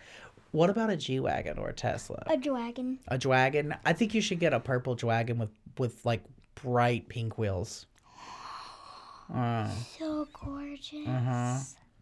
[0.51, 2.25] What about a G Wagon or a Tesla?
[2.27, 2.99] A dragon.
[3.07, 3.73] A Dragon?
[3.85, 6.25] I think you should get a purple Dragon with, with like
[6.57, 7.87] bright pink wheels.
[9.33, 11.07] Uh, So gorgeous.
[11.07, 11.59] Uh-huh.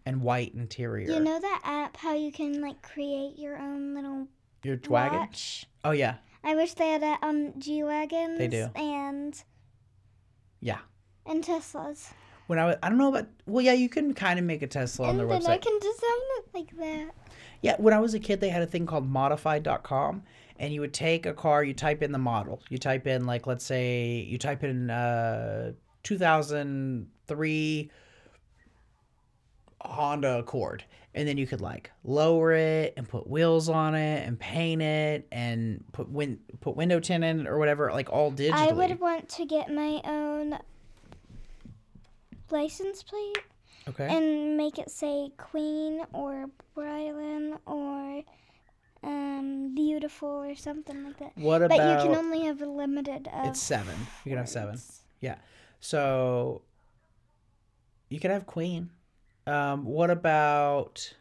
[0.06, 1.12] and white interior.
[1.12, 4.28] You know that app how you can like create your own little
[4.62, 5.18] Your Dragon?
[5.18, 5.66] watch?
[5.84, 6.14] Oh, yeah.
[6.42, 8.38] I wish they had that on G wagons.
[8.38, 8.70] They do.
[8.74, 9.34] And
[10.60, 10.78] Yeah.
[11.26, 12.12] and Teslas.
[12.48, 14.66] When I was, I don't know about, well, yeah, you can kind of make a
[14.66, 15.48] Tesla on and their then website.
[15.50, 17.10] I can design it like that.
[17.60, 20.22] Yeah, when I was a kid, they had a thing called modified.com,
[20.58, 22.62] and you would take a car, you type in the model.
[22.70, 25.72] You type in, like, let's say, you type in uh,
[26.04, 27.90] 2003
[29.82, 30.84] Honda Accord,
[31.14, 35.26] and then you could, like, lower it and put wheels on it and paint it
[35.30, 38.52] and put win- put window tint in it or whatever, like, all digitally.
[38.52, 40.58] I would want to get my own
[42.50, 43.38] license plate
[43.88, 44.08] okay.
[44.08, 48.22] and make it say Queen or Brylan or
[49.02, 51.32] um beautiful or something like that.
[51.36, 51.78] what about?
[51.78, 53.94] But you can only have a limited it's seven.
[54.24, 54.78] You can have seven.
[55.20, 55.36] Yeah.
[55.80, 56.62] So
[58.08, 58.90] you could have Queen.
[59.46, 61.14] Um, what about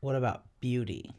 [0.00, 1.12] what about beauty?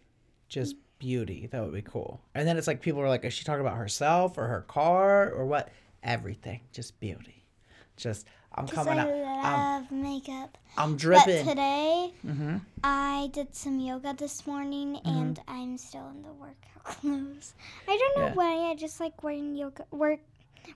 [0.49, 1.47] Just beauty.
[1.51, 2.21] That would be cool.
[2.33, 5.31] And then it's like people are like, is she talking about herself or her car
[5.31, 5.69] or what?
[6.03, 6.61] Everything.
[6.71, 7.45] Just beauty.
[7.97, 9.09] Just I'm coming I out.
[9.09, 10.57] I'm, love makeup.
[10.77, 11.45] I'm dripping.
[11.45, 12.57] But today mm-hmm.
[12.83, 17.53] I did some yoga this morning and I'm still in the workout clothes.
[17.87, 18.33] I don't know Yeah.
[18.33, 18.69] why.
[18.71, 20.19] I just like wearing yoga work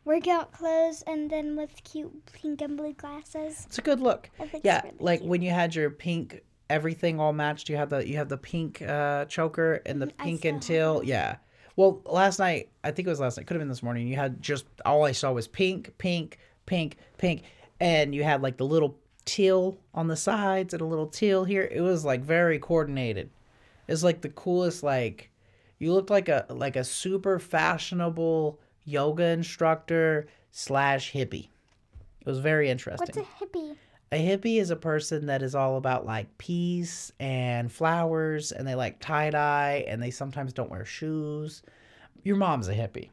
[0.05, 3.65] workout clothes and then with cute pink and blue glasses.
[3.67, 4.29] It's a good look.
[4.39, 5.29] I Yeah, really like cute.
[5.29, 7.69] when you had your pink everything all matched.
[7.69, 11.03] You had the you have the pink uh, choker and the I pink have until
[11.03, 11.37] yeah.
[11.77, 13.47] Well, last night I think it was last night.
[13.47, 14.07] Could have been this morning.
[14.07, 17.43] You had just all I saw was pink, pink, pink, pink,
[17.79, 21.69] and you had like the little teal on the sides and a little teal here.
[21.71, 23.29] It was like very coordinated.
[23.87, 24.81] It's like the coolest.
[24.83, 25.29] Like
[25.77, 31.49] you looked like a like a super fashionable yoga instructor slash hippie.
[32.21, 33.75] It was very interesting What's a hippie?
[34.11, 38.75] A hippie is a person that is all about like peace and flowers and they
[38.75, 41.61] like tie dye and they sometimes don't wear shoes.
[42.23, 43.09] Your mom's a hippie.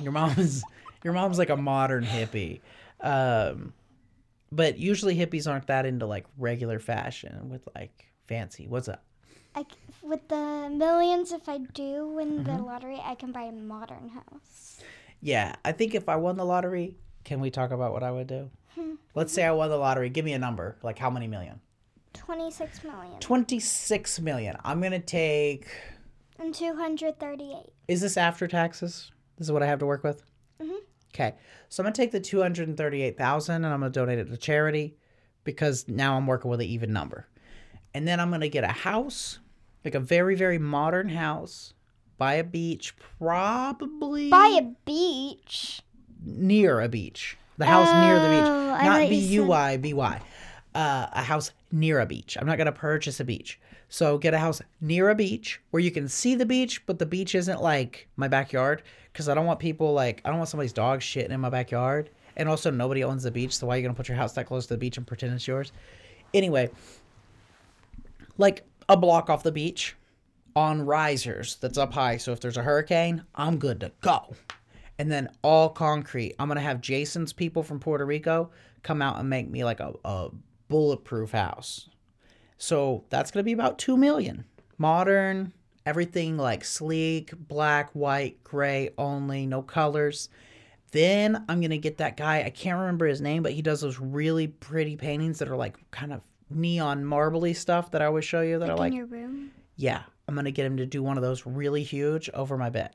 [0.00, 0.66] Your mom's
[1.02, 2.60] your mom's like a modern hippie.
[3.00, 3.72] Um
[4.50, 8.66] but usually hippies aren't that into like regular fashion with like fancy.
[8.68, 9.02] What's up?
[9.54, 9.64] I
[10.02, 12.44] with the millions, if I do win Mm-hmm.
[12.44, 14.84] the lottery, I can buy a modern house.
[15.20, 18.26] Yeah, I think if I won the lottery, can we talk about what I would
[18.26, 18.50] do?
[18.74, 18.94] Hmm.
[19.14, 20.08] Let's say I won the lottery.
[20.08, 20.76] Give me a number.
[20.82, 21.60] Like how many million?
[22.14, 24.56] Twenty-six million 26 million.
[24.64, 25.66] I'm going to take
[26.38, 27.72] and two hundred thirty-eight.
[27.88, 29.10] Is this after taxes?
[29.38, 30.22] This is what I have to work with?
[30.60, 30.76] Mhm.
[31.14, 31.34] Okay.
[31.68, 34.96] So I'm going to take the 238,000 and I'm going to donate it to charity
[35.44, 37.26] because now I'm working with an even number.
[37.94, 39.38] And then I'm going to get a house,
[39.84, 41.72] like a very, very modern house
[42.18, 45.82] by a beach, probably By a beach.
[46.24, 47.36] near a beach.
[47.58, 48.46] The house near the beach.
[48.46, 50.20] Oh, Not B U Y B Y.
[50.74, 52.36] Uh, a house near a beach.
[52.40, 53.60] I'm not going to purchase a beach.
[53.88, 57.04] So get a house near a beach where you can see the beach, but the
[57.04, 60.72] beach isn't like my backyard because I don't want people like, I don't want somebody's
[60.72, 62.08] dog shitting in my backyard.
[62.36, 63.54] And also, nobody owns the beach.
[63.54, 65.06] So why are you going to put your house that close to the beach and
[65.06, 65.72] pretend it's yours?
[66.32, 66.70] Anyway,
[68.38, 69.94] like a block off the beach
[70.56, 72.16] on risers that's up high.
[72.16, 74.34] So if there's a hurricane, I'm good to go.
[75.02, 76.36] And then all concrete.
[76.38, 78.52] I'm gonna have Jason's people from Puerto Rico
[78.84, 80.28] come out and make me like a, a
[80.68, 81.88] bulletproof house.
[82.56, 84.44] So that's gonna be about two million.
[84.78, 85.52] Modern,
[85.84, 90.28] everything like sleek, black, white, gray only, no colors.
[90.92, 92.44] Then I'm gonna get that guy.
[92.44, 95.78] I can't remember his name, but he does those really pretty paintings that are like
[95.90, 98.92] kind of neon marbly stuff that I always show you that I like.
[98.92, 99.50] in your room.
[99.74, 102.94] Yeah, I'm gonna get him to do one of those really huge over my bed.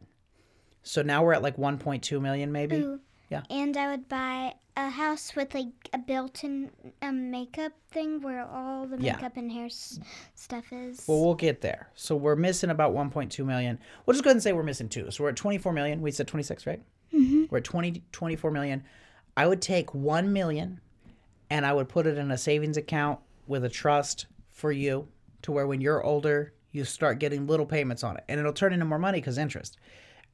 [0.88, 2.78] So now we're at like 1.2 million, maybe.
[2.78, 3.00] Ooh.
[3.30, 3.44] Yeah.
[3.50, 6.72] And I would buy a house with like a built-in
[7.02, 9.16] um, makeup thing where all the Yeah.
[9.16, 10.00] makeup and hair s-
[10.36, 11.04] stuff is.
[11.08, 11.90] Well, we'll get there.
[11.96, 13.80] So we're missing about 1.2 million.
[14.06, 15.12] We'll just go ahead and say we're missing two.
[15.12, 16.02] So we're at 24 million.
[16.02, 16.82] We said 26, right?
[17.14, 17.46] Mm-hmm.
[17.50, 18.84] We're at 20, 24 million.
[19.36, 20.80] I would take 1 million
[21.50, 25.08] and I would put it in a savings account with a trust for you
[25.42, 28.72] to where when you're older, you start getting little payments on it and it'll turn
[28.74, 29.78] into more money because interest.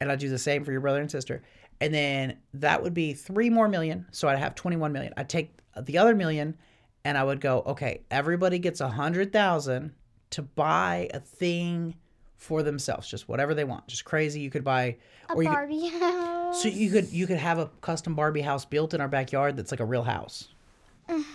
[0.04, 1.42] And I'd do the same for your brother and sister.
[1.80, 4.06] And then that would be three more million.
[4.12, 5.14] So I'd have 21 million.
[5.18, 6.58] I'd take the other million
[7.06, 9.94] and I would go, okay, everybody gets a hundred thousand
[10.32, 11.96] to buy a thing
[12.36, 14.42] for themselves, just whatever they want, just crazy.
[14.42, 14.98] You could buy,
[15.30, 16.62] a or you could, Barbie house.
[16.64, 19.72] so you could you could have a custom Barbie house built in our backyard that's
[19.72, 20.50] like a real house.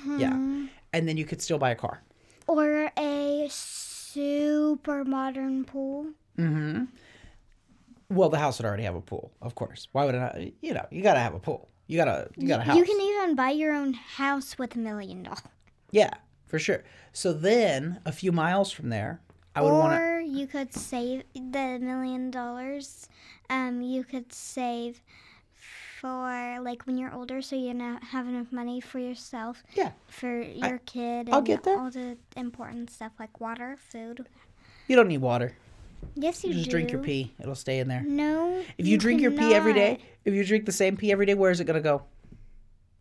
[0.07, 0.35] Yeah,
[0.92, 2.02] and then you could still buy a car.
[2.46, 6.07] or a super modern pool.
[6.38, 6.85] Mm-hmm.
[8.11, 9.88] Well, the house would already have a pool, of course.
[9.92, 10.37] Why would it not?
[10.62, 11.68] You know, you gotta have a pool.
[11.87, 12.77] You gotta you got a house.
[12.77, 15.42] You can even buy your own house with a million dollars.
[15.90, 16.11] yeah,
[16.47, 16.85] for sure.
[17.12, 19.21] So then, a few miles from there,
[19.55, 20.25] I would or want to.
[20.27, 23.09] you could save the million dollars.
[23.51, 25.01] Um, you could save
[26.01, 30.40] for like when you're older, so you not have enough money for yourself, Yeah, for
[30.40, 31.79] your kid, and I'll get there.
[31.79, 34.27] all the important stuff like water, food.
[34.87, 35.57] you don't need water.
[36.15, 36.71] Yes, you You just do.
[36.73, 38.03] drink your pee; it'll stay in there.
[38.03, 38.63] No.
[38.77, 41.35] If you, drink your pee every day, if you drink the same pee every day,
[41.35, 42.03] where is it gonna go?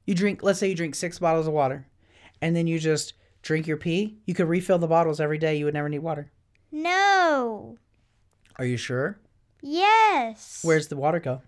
[0.05, 1.87] You drink, let's say you drink six bottles of water,
[2.41, 4.19] and then you just drink your pee.
[4.25, 5.55] You could refill the bottles every day.
[5.57, 6.31] You would never need water.
[6.71, 7.77] No.
[8.57, 9.19] Are you sure?
[9.61, 10.61] Yes.
[10.63, 11.41] Where's the water go?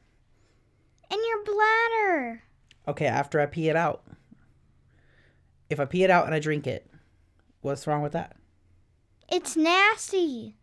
[1.12, 2.44] in your bladder?
[2.88, 4.04] Okay, after I pee it out.
[5.70, 6.90] If I pee it out and I drink it,
[7.62, 8.36] what's wrong with that?
[9.28, 10.56] It's nasty.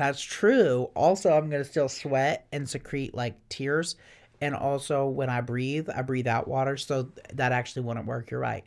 [0.00, 0.88] That's true.
[0.94, 3.96] Also, I'm going to still sweat and secrete like tears.
[4.40, 6.78] And also, when I breathe, I breathe out water.
[6.78, 8.30] So that actually wouldn't work.
[8.30, 8.64] You're right.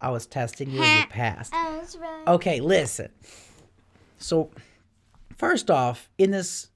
[0.00, 1.52] I was testing you and you passed.
[1.52, 2.28] Oh, I was right.
[2.28, 3.08] Okay, listen.
[4.18, 4.52] So,
[5.36, 6.68] first off, in this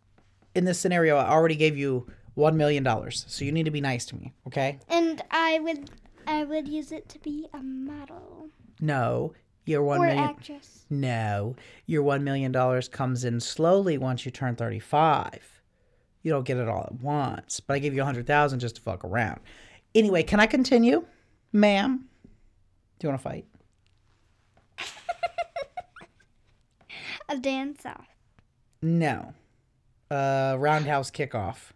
[0.56, 3.24] in this scenario, I already gave you one million dollars.
[3.28, 4.80] So you need to be nice to me, okay?
[4.88, 5.88] And I would,
[6.26, 8.48] I would use it to be a model
[8.80, 9.34] No,
[9.66, 10.24] your one or million.
[10.24, 10.84] actress.
[10.90, 11.54] No,
[11.86, 12.52] your $1 million
[12.90, 15.62] comes in slowly once you turn 35.
[16.22, 18.82] You don't get it all at once, but I give you a 100000 just to
[18.82, 19.40] fuck around.
[19.94, 21.04] Anyway, can I continue?
[21.52, 22.06] Ma'am?
[22.98, 23.46] Do you want to fight?
[27.28, 28.06] A dance off.
[28.82, 29.34] No.
[30.10, 31.70] Uh, roundhouse kickoff.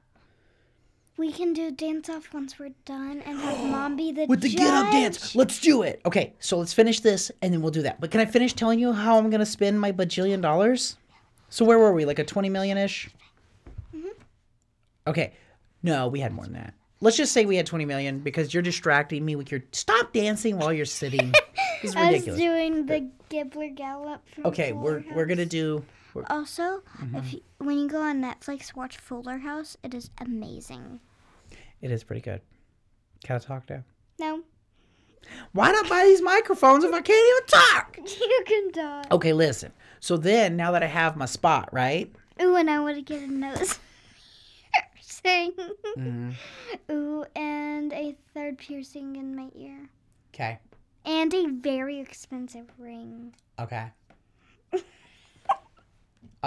[1.17, 4.49] We can do dance off once we're done and have mom be the With the
[4.49, 4.59] judge.
[4.59, 5.35] get up dance.
[5.37, 6.01] Let's do it.
[6.05, 8.01] Okay, so let's finish this and then we'll do that.
[8.01, 10.97] But can I finish telling you how I'm going to spend my bajillion dollars?
[11.51, 12.05] So where were we?
[12.05, 13.09] Like a 20 million ish?
[13.95, 14.09] Mm-hmm.
[15.07, 15.35] Okay.
[15.83, 16.75] No, we had more than that.
[17.01, 20.59] Let's just say we had 20 million because you're distracting me with your stop dancing
[20.59, 21.33] while you're sitting.
[21.83, 24.23] This is I was doing the Gibbler Gallop.
[24.35, 25.85] From Okay, we're we're going to do
[26.31, 27.17] Also, Mm-hmm.
[27.17, 29.77] if you, when you go on Netflix, watch Fuller House.
[29.83, 31.01] It is amazing.
[31.81, 32.41] It is pretty good.
[33.25, 33.83] Can I talk now?
[34.19, 34.43] No,
[35.53, 37.99] Why not buy these microphones if I can't even talk?
[38.21, 39.05] you can die.
[39.11, 39.73] Okay, listen.
[40.01, 42.13] So then now that I have my spot, right?
[42.41, 43.79] Ooh, and I want to get a nose
[44.95, 45.53] piercing.
[45.97, 46.31] Mm-hmm.
[46.93, 49.89] Ooh, and a third piercing in my ear.
[50.35, 50.59] Okay.
[51.05, 53.35] And a very expensive ring.
[53.59, 53.87] Okay.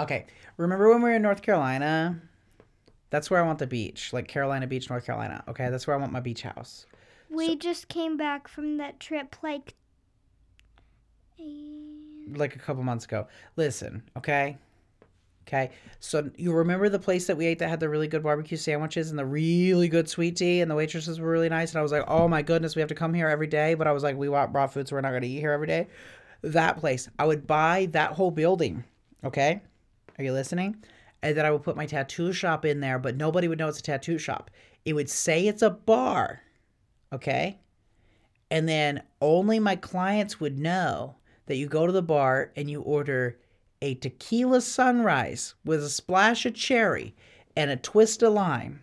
[0.02, 0.26] Okay.
[0.56, 2.20] Remember when we were in North Carolina?
[3.10, 5.42] That's where I want the beach, like Carolina Beach, North Carolina.
[5.48, 6.86] Okay, that's where I want my beach house.
[7.30, 9.74] We just came back from that trip like
[12.36, 13.26] like a couple months ago.
[13.56, 14.58] Listen, okay?
[15.46, 15.70] Okay.
[16.00, 19.08] So you remember the place that we ate that had the really good barbecue sandwiches
[19.08, 21.90] and the really good sweet tea and the waitresses were really nice and I was
[21.92, 24.16] like, "Oh my goodness, we have to come here every day." But I was like,
[24.16, 25.86] "We want raw food, so we're not going to eat here every day."
[26.42, 28.84] That place, I would buy that whole building.
[29.24, 29.62] Okay?
[30.18, 30.84] Are you listening?
[31.22, 33.80] And then I would put my tattoo shop in there, but nobody would know it's
[33.80, 34.50] a tattoo shop.
[34.84, 36.42] It would say it's a bar.
[37.12, 37.58] Okay?
[38.50, 42.80] And then only my clients would know that you go to the bar and you
[42.82, 43.38] order
[43.82, 47.14] a tequila sunrise with a splash of cherry
[47.56, 48.80] and a twist of lime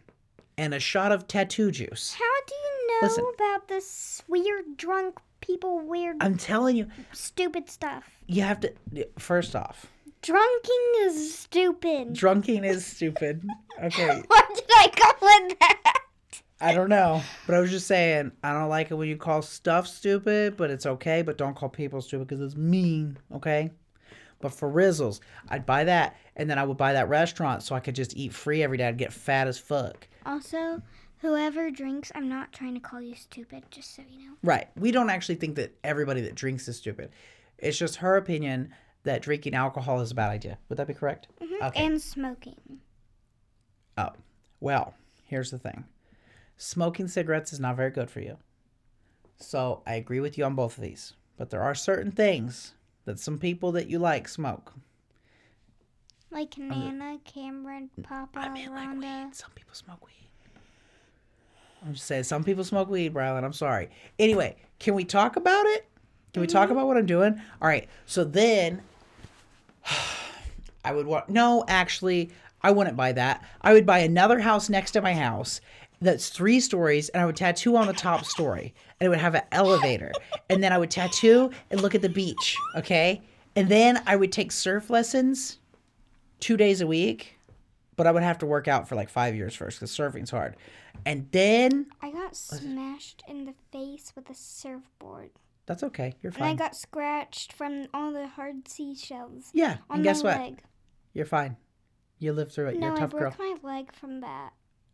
[0.57, 2.13] and a shot of tattoo juice.
[2.13, 3.25] How do you know Listen.
[3.35, 8.09] about this weird drunk people, weird I'm telling you, stupid stuff?
[8.27, 8.73] you have to.
[9.19, 9.87] First off,
[10.25, 12.13] Drunking is stupid.
[12.13, 13.47] drunking is stupid.
[13.83, 15.99] Okay, What did I call it that?
[16.59, 19.43] I don't know, but I was just saying I don't like it when you call
[19.43, 21.21] stuff stupid, but it's okay.
[21.21, 23.19] But don't call people stupid because it's mean.
[23.35, 23.71] Okay.
[24.41, 27.79] But for Rizzles, I'd buy that, and then I would buy that restaurant so I
[27.79, 28.87] could just eat free every day.
[28.87, 30.07] I'd get fat as fuck.
[30.25, 30.81] Also,
[31.19, 34.33] whoever drinks, I'm not trying to call you stupid, just so you know.
[34.43, 34.67] Right.
[34.75, 37.11] We don't actually think that everybody that drinks is stupid.
[37.57, 38.73] It's just her opinion
[39.05, 40.57] that drinking alcohol is a bad idea.
[40.69, 41.27] Would that be correct?
[41.41, 41.63] Mm-hmm.
[41.63, 41.85] Okay.
[41.85, 42.79] And smoking.
[43.97, 44.09] Oh,
[44.59, 44.93] well,
[45.25, 45.85] here's the thing
[46.57, 48.37] smoking cigarettes is not very good for you.
[49.37, 51.13] So I agree with you on both of these.
[51.37, 52.73] But there are certain things
[53.05, 54.73] that some people that you like smoke.
[56.31, 59.25] Like oh, Nana, Cameron, Papa, I mean, like Rhonda.
[59.25, 59.35] weed.
[59.35, 60.29] Some people smoke weed.
[61.85, 63.43] I'm just saying, some people smoke weed, Brylan.
[63.43, 63.89] I'm sorry.
[64.17, 65.85] Anyway, can we talk about it?
[66.33, 66.73] Can we talk mm-hmm.
[66.73, 67.39] about what I'm doing?
[67.61, 67.87] All right.
[68.05, 68.81] So then
[70.85, 72.29] I would want, no, actually,
[72.61, 73.43] I wouldn't buy that.
[73.61, 75.61] I would buy another house next to my house
[76.01, 79.35] that's three stories, and I would tattoo on the top story, and it would have
[79.35, 80.11] an elevator.
[80.49, 83.21] And then I would tattoo and look at the beach, okay?
[83.55, 85.59] And then I would take surf lessons
[86.39, 87.39] two days a week,
[87.95, 90.55] but I would have to work out for like five years first because surfing's hard.
[91.05, 95.31] And then I got smashed in the face with a surfboard.
[95.65, 96.13] That's okay.
[96.21, 96.51] You're fine.
[96.51, 99.77] And I got scratched from all the hard seashells yeah.
[99.89, 100.37] And guess what?
[100.37, 100.61] leg.
[101.13, 101.57] You're fine.
[102.19, 102.79] You lived through it.
[102.79, 103.33] No, You're a I tough girl.
[103.35, 104.53] broke my leg from that.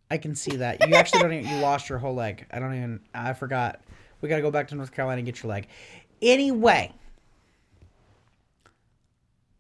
[0.10, 0.88] I can see that.
[0.88, 2.46] You actually don't even, you lost your whole leg.
[2.52, 3.82] I don't even, I forgot.
[4.22, 5.68] We got to go back to North Carolina and get your leg.
[6.22, 6.94] Anyway.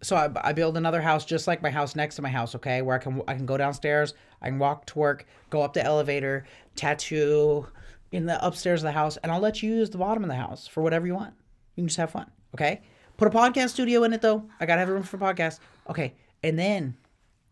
[0.04, 2.82] So I, I build another house just like my house next to my house, okay?
[2.82, 5.84] Where I can I can go downstairs, I can walk to work, go up the
[5.84, 6.45] elevator,
[6.76, 7.67] tattoo
[8.12, 10.36] in the upstairs of the house, and I'll let you use the bottom of the
[10.36, 11.34] house for whatever you want.
[11.76, 12.82] You can just have fun, okay?
[13.17, 14.43] Put a podcast studio in it though.
[14.60, 15.60] I gotta have room for podcasts.
[15.89, 16.97] Okay, and then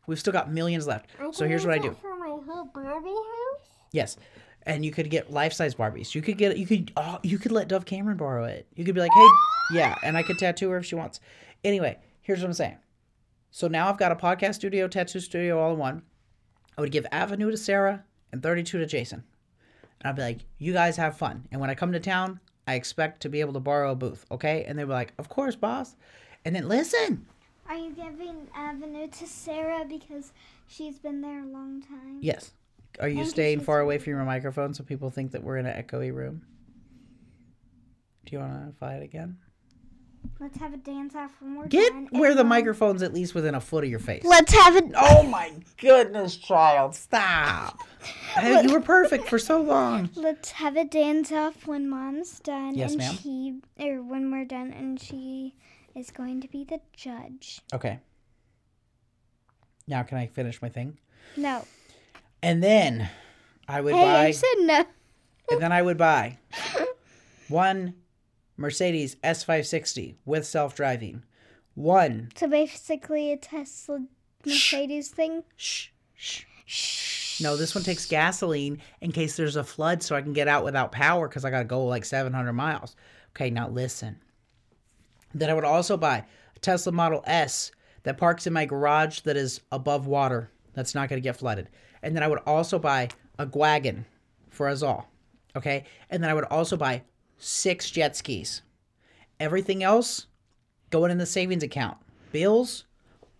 [0.08, 1.10] we've still got millions left.
[1.32, 1.96] So here's what I do.
[2.02, 3.68] For my whole Barbie house?
[3.92, 4.18] Yes.
[4.64, 6.14] And you could get life size Barbies.
[6.14, 8.68] You could get you could oh, you could let Dove Cameron borrow it.
[8.76, 9.28] You could be like, hey,
[9.72, 11.20] yeah, and I could tattoo her if she wants.
[11.64, 12.78] Anyway, here's what I'm saying.
[13.52, 16.04] So now I've got a podcast studio, tattoo studio all in one.
[16.78, 19.24] I would give Avenue to Sarah and 32 to Jason.
[20.02, 21.48] And I'd be like, you guys have fun.
[21.52, 24.26] And when I come to town, I expect to be able to borrow a booth,
[24.32, 24.64] okay?
[24.66, 25.96] And they were like, of course, boss.
[26.46, 27.26] And then listen.
[27.68, 30.32] Are you giving uh, Avenue to Sarah because
[30.68, 32.20] she's been there a long time?
[32.22, 32.54] Yes.
[33.00, 35.66] Are you Thank staying far away from your microphone so people think that we're in
[35.66, 36.44] an echoey room?
[38.26, 39.38] Do you want to fight again?
[40.40, 42.06] Let's have a dance off one more Get time.
[42.06, 44.24] Get where the microphone's at least within a foot of your face.
[44.24, 44.86] Let's have it.
[44.96, 47.80] Oh my goodness, child, stop!
[48.36, 50.10] Hey, you were perfect for so long.
[50.16, 52.76] Let's have a dance off when mom's done.
[52.76, 53.16] Yes, and ma'am.
[53.22, 55.56] She, or when we're done, and she
[55.96, 57.60] is going to be the judge.
[57.74, 58.00] Okay.
[59.88, 60.98] Now can I finish my thing?
[61.36, 61.66] No.
[62.42, 63.10] And then
[63.68, 64.26] I would Hey, buy.
[64.28, 64.86] I said no.
[65.52, 66.38] and then I would buy
[67.50, 67.96] one
[68.60, 71.24] Mercedes S560 with self-driving,
[71.76, 74.06] one So basically, a Tesla
[74.46, 75.44] Mercedes thing.
[75.56, 75.88] Shh.
[76.16, 77.42] Shh shh.
[77.42, 80.64] No, this one takes gasoline in case there's a flood so I can get out
[80.64, 82.96] without power because I got to go like 700 miles.
[83.32, 84.20] Okay, now listen.
[85.34, 87.72] Then I would also buy a Tesla Model S
[88.04, 91.70] that parks in my garage that is above water that's not going to get flooded.
[92.04, 94.06] And then I would also buy a wagon
[94.50, 95.10] for us all.
[95.56, 95.86] Okay?
[96.10, 97.04] And then I would also buy
[97.40, 98.62] six jet skis.
[99.40, 100.28] Everything else
[100.92, 101.98] going in the savings account.
[102.32, 102.86] Bills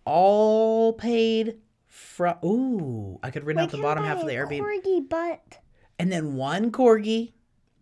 [0.04, 4.60] all paid from ooh, I could rent out the bottom half of the Airbnb.
[4.60, 5.58] Corgi butt
[6.00, 7.32] and then one corgi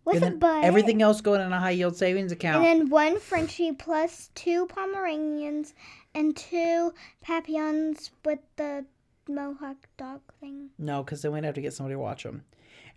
[0.03, 0.63] with a butt.
[0.65, 2.65] everything else going in a high yield savings account.
[2.65, 5.73] And then one Frenchie plus two Pomeranians
[6.13, 8.85] and two Papillons with the
[9.27, 10.71] Mohawk dog thing.
[10.77, 12.43] no, because then we'd have to get somebody to watch them.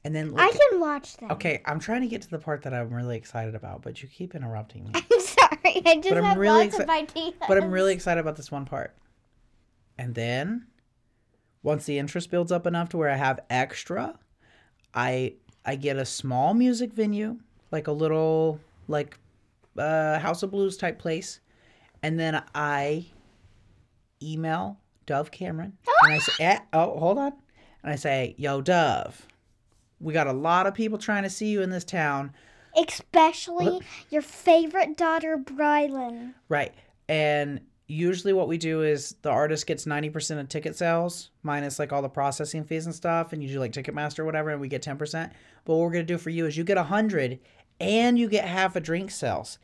[0.04, 1.30] And then I can watch them.
[1.30, 4.08] okay, I'm trying to get to the part that I'm really excited about, but you
[4.08, 4.90] keep interrupting me.
[4.94, 5.82] I'm sorry.
[5.86, 7.34] I just I'm have really lots of ideas.
[7.46, 8.96] But I'm really excited about this one part.
[9.96, 10.66] And then
[11.62, 14.18] once the interest builds up enough to where I have extra,
[14.92, 15.34] I
[15.64, 17.38] I get a small music venue,
[17.70, 19.16] like a little like
[19.78, 21.38] uh House of Blues type place.
[22.02, 23.06] And then I
[24.20, 27.32] email Dove Cameron and I say, eh, "Oh, hold on."
[27.84, 29.26] And I say, "Yo, Dove,
[30.02, 32.32] we got a lot of people trying to see you in this town.
[32.76, 33.80] Especially
[34.10, 36.34] your favorite daughter, Brylan.
[36.48, 36.74] Right.
[37.08, 41.92] And usually what we do is the artist gets 90% of ticket sales minus like
[41.92, 44.68] all the processing fees and stuff and you do like Ticketmaster or whatever and we
[44.68, 44.98] get 10%.
[45.64, 47.38] But what we're going to do for you is you get 100
[47.80, 49.58] and you get half a drink sales.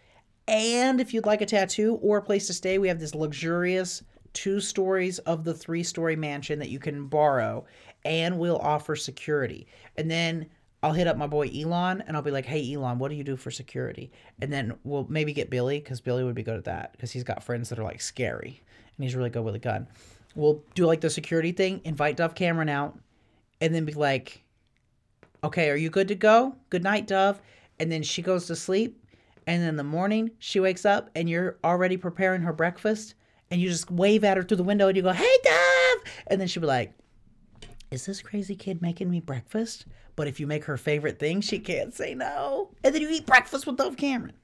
[0.46, 4.02] And if you'd like a tattoo or a place to stay, we have this luxurious
[4.32, 7.64] two stories of the three story mansion that you can borrow
[8.08, 9.66] and we'll offer security.
[9.96, 10.46] And then
[10.82, 13.22] I'll hit up my boy Elon and I'll be like, "Hey Elon, what do you
[13.22, 16.64] do for security?" And then we'll maybe get Billy because Billy would be good at
[16.64, 18.62] that because he's got friends that are like scary
[18.96, 19.86] and he's really good with a gun.
[20.34, 22.98] We'll do like the security thing, invite Dove Cameron out,
[23.60, 24.42] and then be like,
[25.44, 26.56] "Okay, are you good to go?
[26.70, 27.42] Good night, Dove."
[27.78, 29.04] And then she goes to sleep,
[29.46, 33.14] and then in the morning she wakes up and you're already preparing her breakfast,
[33.50, 36.40] and you just wave at her through the window and you go, "Hey, Dove," and
[36.40, 36.94] then she'll be like
[37.90, 39.86] is this crazy kid making me breakfast?
[40.16, 42.70] But if you make her favorite thing, she can't say no.
[42.84, 44.34] And then you eat breakfast with Dove Cameron.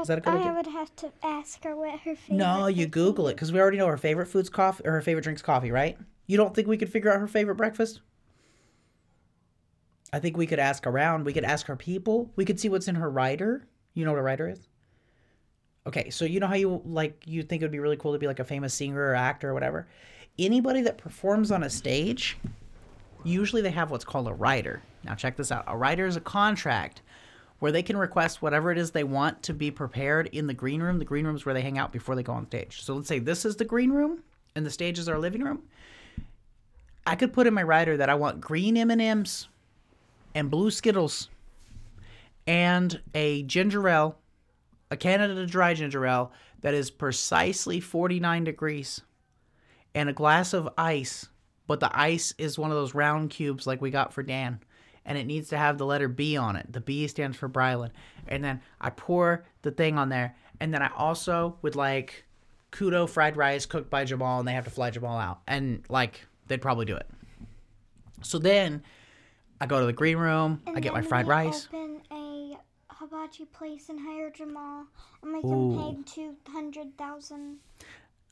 [0.00, 0.52] Is that a good I idea?
[0.52, 2.36] would have to ask her what her favorite.
[2.36, 5.22] No, you Google it because we already know her favorite food's coffee or her favorite
[5.22, 5.96] drink's coffee, right?
[6.26, 8.00] You don't think we could figure out her favorite breakfast?
[10.12, 11.24] I think we could ask around.
[11.24, 12.30] We could ask our people.
[12.36, 13.66] We could see what's in her rider.
[13.94, 14.68] You know what a rider is?
[15.86, 18.18] Okay, so you know how you like you think it would be really cool to
[18.18, 19.86] be like a famous singer or actor or whatever.
[20.38, 22.36] Anybody that performs on a stage,
[23.22, 24.82] usually they have what's called a rider.
[25.04, 25.64] Now check this out.
[25.68, 27.02] A rider is a contract
[27.60, 30.82] where they can request whatever it is they want to be prepared in the green
[30.82, 30.98] room.
[30.98, 32.82] The green room is where they hang out before they go on stage.
[32.82, 34.24] So let's say this is the green room
[34.56, 35.62] and the stage is our living room.
[37.06, 39.48] I could put in my rider that I want green M&Ms
[40.34, 41.28] and blue Skittles
[42.46, 44.18] and a ginger ale,
[44.90, 49.02] a Canada Dry ginger ale that is precisely 49 degrees
[49.94, 51.28] and a glass of ice,
[51.66, 54.60] but the ice is one of those round cubes like we got for Dan.
[55.06, 56.72] And it needs to have the letter B on it.
[56.72, 57.90] The B stands for Brylan.
[58.26, 60.34] And then I pour the thing on there.
[60.60, 62.24] And then I also would like
[62.72, 65.42] kudo fried rice cooked by Jamal, and they have to fly Jamal out.
[65.46, 67.06] And like, they'd probably do it.
[68.22, 68.82] So then
[69.60, 71.68] I go to the green room, I get my fried rice.
[71.72, 72.56] Open a
[72.90, 74.86] hibachi place and hire Jamal
[75.22, 75.78] and make Ooh.
[75.78, 77.58] him pay two hundred thousand.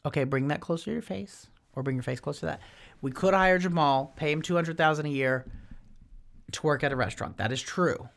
[0.04, 2.60] Okay, bring that closer to your face, or bring your face closer to that.
[3.02, 5.46] We could hire Jamal, pay him two hundred thousand a year
[6.50, 7.36] to work at a restaurant.
[7.36, 8.08] That is true.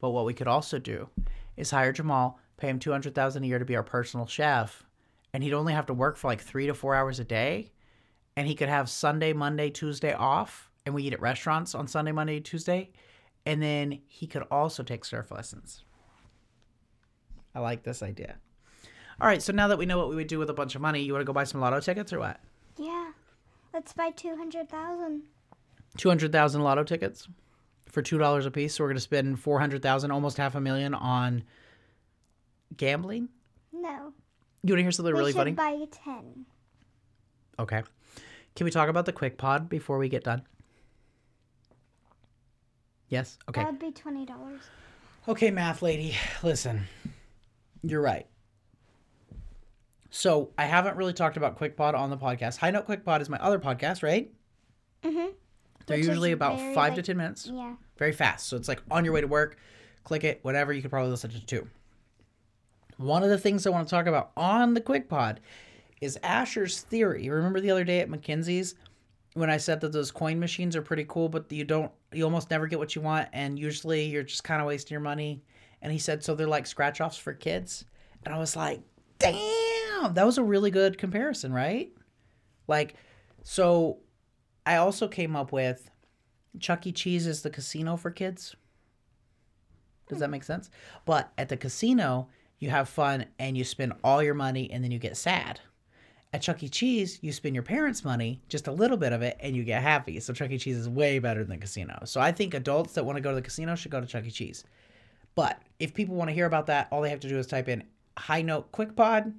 [0.00, 1.08] But what we could also do
[1.56, 4.84] is hire Jamal, pay him two hundred thousand a year to be our personal chef,
[5.32, 7.72] and he'd only have to work for like three to four hours a day,
[8.36, 12.12] and he could have Sunday, Monday, Tuesday off, and we eat at restaurants on Sunday,
[12.12, 12.90] Monday, Tuesday,
[13.44, 15.82] and then he could also take surf lessons.
[17.56, 18.36] I like this idea.
[19.20, 20.80] All right, so now that we know what we would do with a bunch of
[20.82, 22.38] money, you want to go buy some lotto tickets or what?
[22.76, 23.10] Yeah,
[23.72, 25.22] let's buy two hundred thousand.
[25.96, 27.26] 200,000 lotto tickets
[27.90, 28.74] for $2 a piece.
[28.74, 31.42] So we're going to spend 400,000, almost half a million on
[32.76, 33.30] gambling.
[33.72, 34.12] No,
[34.62, 35.52] You want to hear something we really should funny?
[35.52, 36.44] buy ten.
[37.58, 37.82] Okay.
[38.56, 40.42] Can we talk about the quick pod before we get done?
[43.08, 43.38] Yes.
[43.48, 43.62] Okay.
[43.62, 44.60] That would be twenty dollars.
[45.28, 46.82] Okay, math lady, listen.
[47.82, 48.26] You're right.
[50.16, 52.56] So I haven't really talked about QuickPod on the podcast.
[52.56, 54.32] High Note QuickPod is my other podcast, right?
[55.02, 55.32] Mhm.
[55.86, 57.46] They're Which usually about very, five to ten minutes.
[57.52, 57.74] Yeah.
[57.98, 58.46] very fast.
[58.48, 59.58] So it's like on your way to work,
[60.04, 60.72] click it, whatever.
[60.72, 61.68] You could probably listen to two.
[62.96, 65.36] One of the things I want to talk about on the QuickPod
[66.00, 67.28] is Asher's theory.
[67.28, 68.74] Remember the other day at McKinsey's
[69.34, 72.50] when I said that those coin machines are pretty cool, but you don't, you almost
[72.50, 75.42] never get what you want, and usually you're just kind of wasting your money.
[75.82, 77.84] And he said, so they're like scratch offs for kids.
[78.24, 78.80] And I was like,
[79.18, 79.34] damn,
[80.14, 81.92] that was a really good comparison, right?
[82.68, 82.94] Like,
[83.42, 83.98] so
[84.64, 85.90] I also came up with
[86.58, 86.92] Chuck E.
[86.92, 88.56] Cheese is the casino for kids.
[90.08, 90.32] Does that hmm.
[90.32, 90.70] make sense?
[91.04, 92.28] But at the casino,
[92.58, 95.60] you have fun and you spend all your money and then you get sad.
[96.32, 96.68] At Chuck E.
[96.68, 99.82] Cheese, you spend your parents' money, just a little bit of it, and you get
[99.82, 100.18] happy.
[100.20, 100.58] So Chuck E.
[100.58, 101.98] Cheese is way better than the casino.
[102.04, 104.26] So I think adults that want to go to the casino should go to Chuck
[104.26, 104.30] E.
[104.30, 104.64] Cheese.
[105.34, 107.68] But if people want to hear about that, all they have to do is type
[107.68, 107.84] in
[108.18, 109.32] high note quick pod.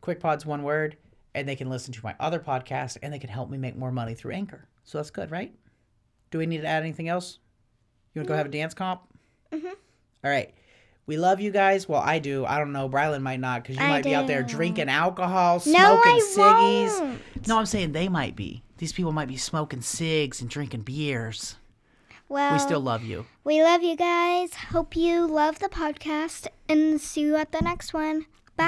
[0.00, 0.96] Quick pod's one word,
[1.34, 3.92] and they can listen to my other podcast and they can help me make more
[3.92, 4.68] money through Anchor.
[4.84, 5.52] So that's good, right?
[6.30, 7.38] Do we need to add anything else?
[8.14, 9.02] You want to go have a dance comp?
[9.52, 9.64] Mhm.
[10.24, 10.52] All right.
[11.06, 11.88] We love you guys.
[11.88, 12.44] Well, I do.
[12.44, 12.88] I don't know.
[12.88, 16.20] Brylan might not because you I might be out there drinking alcohol, smoking No, I
[16.20, 17.00] ciggies.
[17.00, 17.48] won't.
[17.48, 18.62] No, I'm saying they might be.
[18.76, 21.56] These people might be smoking cigs and drinking beers.
[22.28, 23.24] Well, We still love you.
[23.42, 24.52] we love you guys.
[24.54, 28.26] Hope you love the podcast and see you at the next one.
[28.56, 28.66] Bye.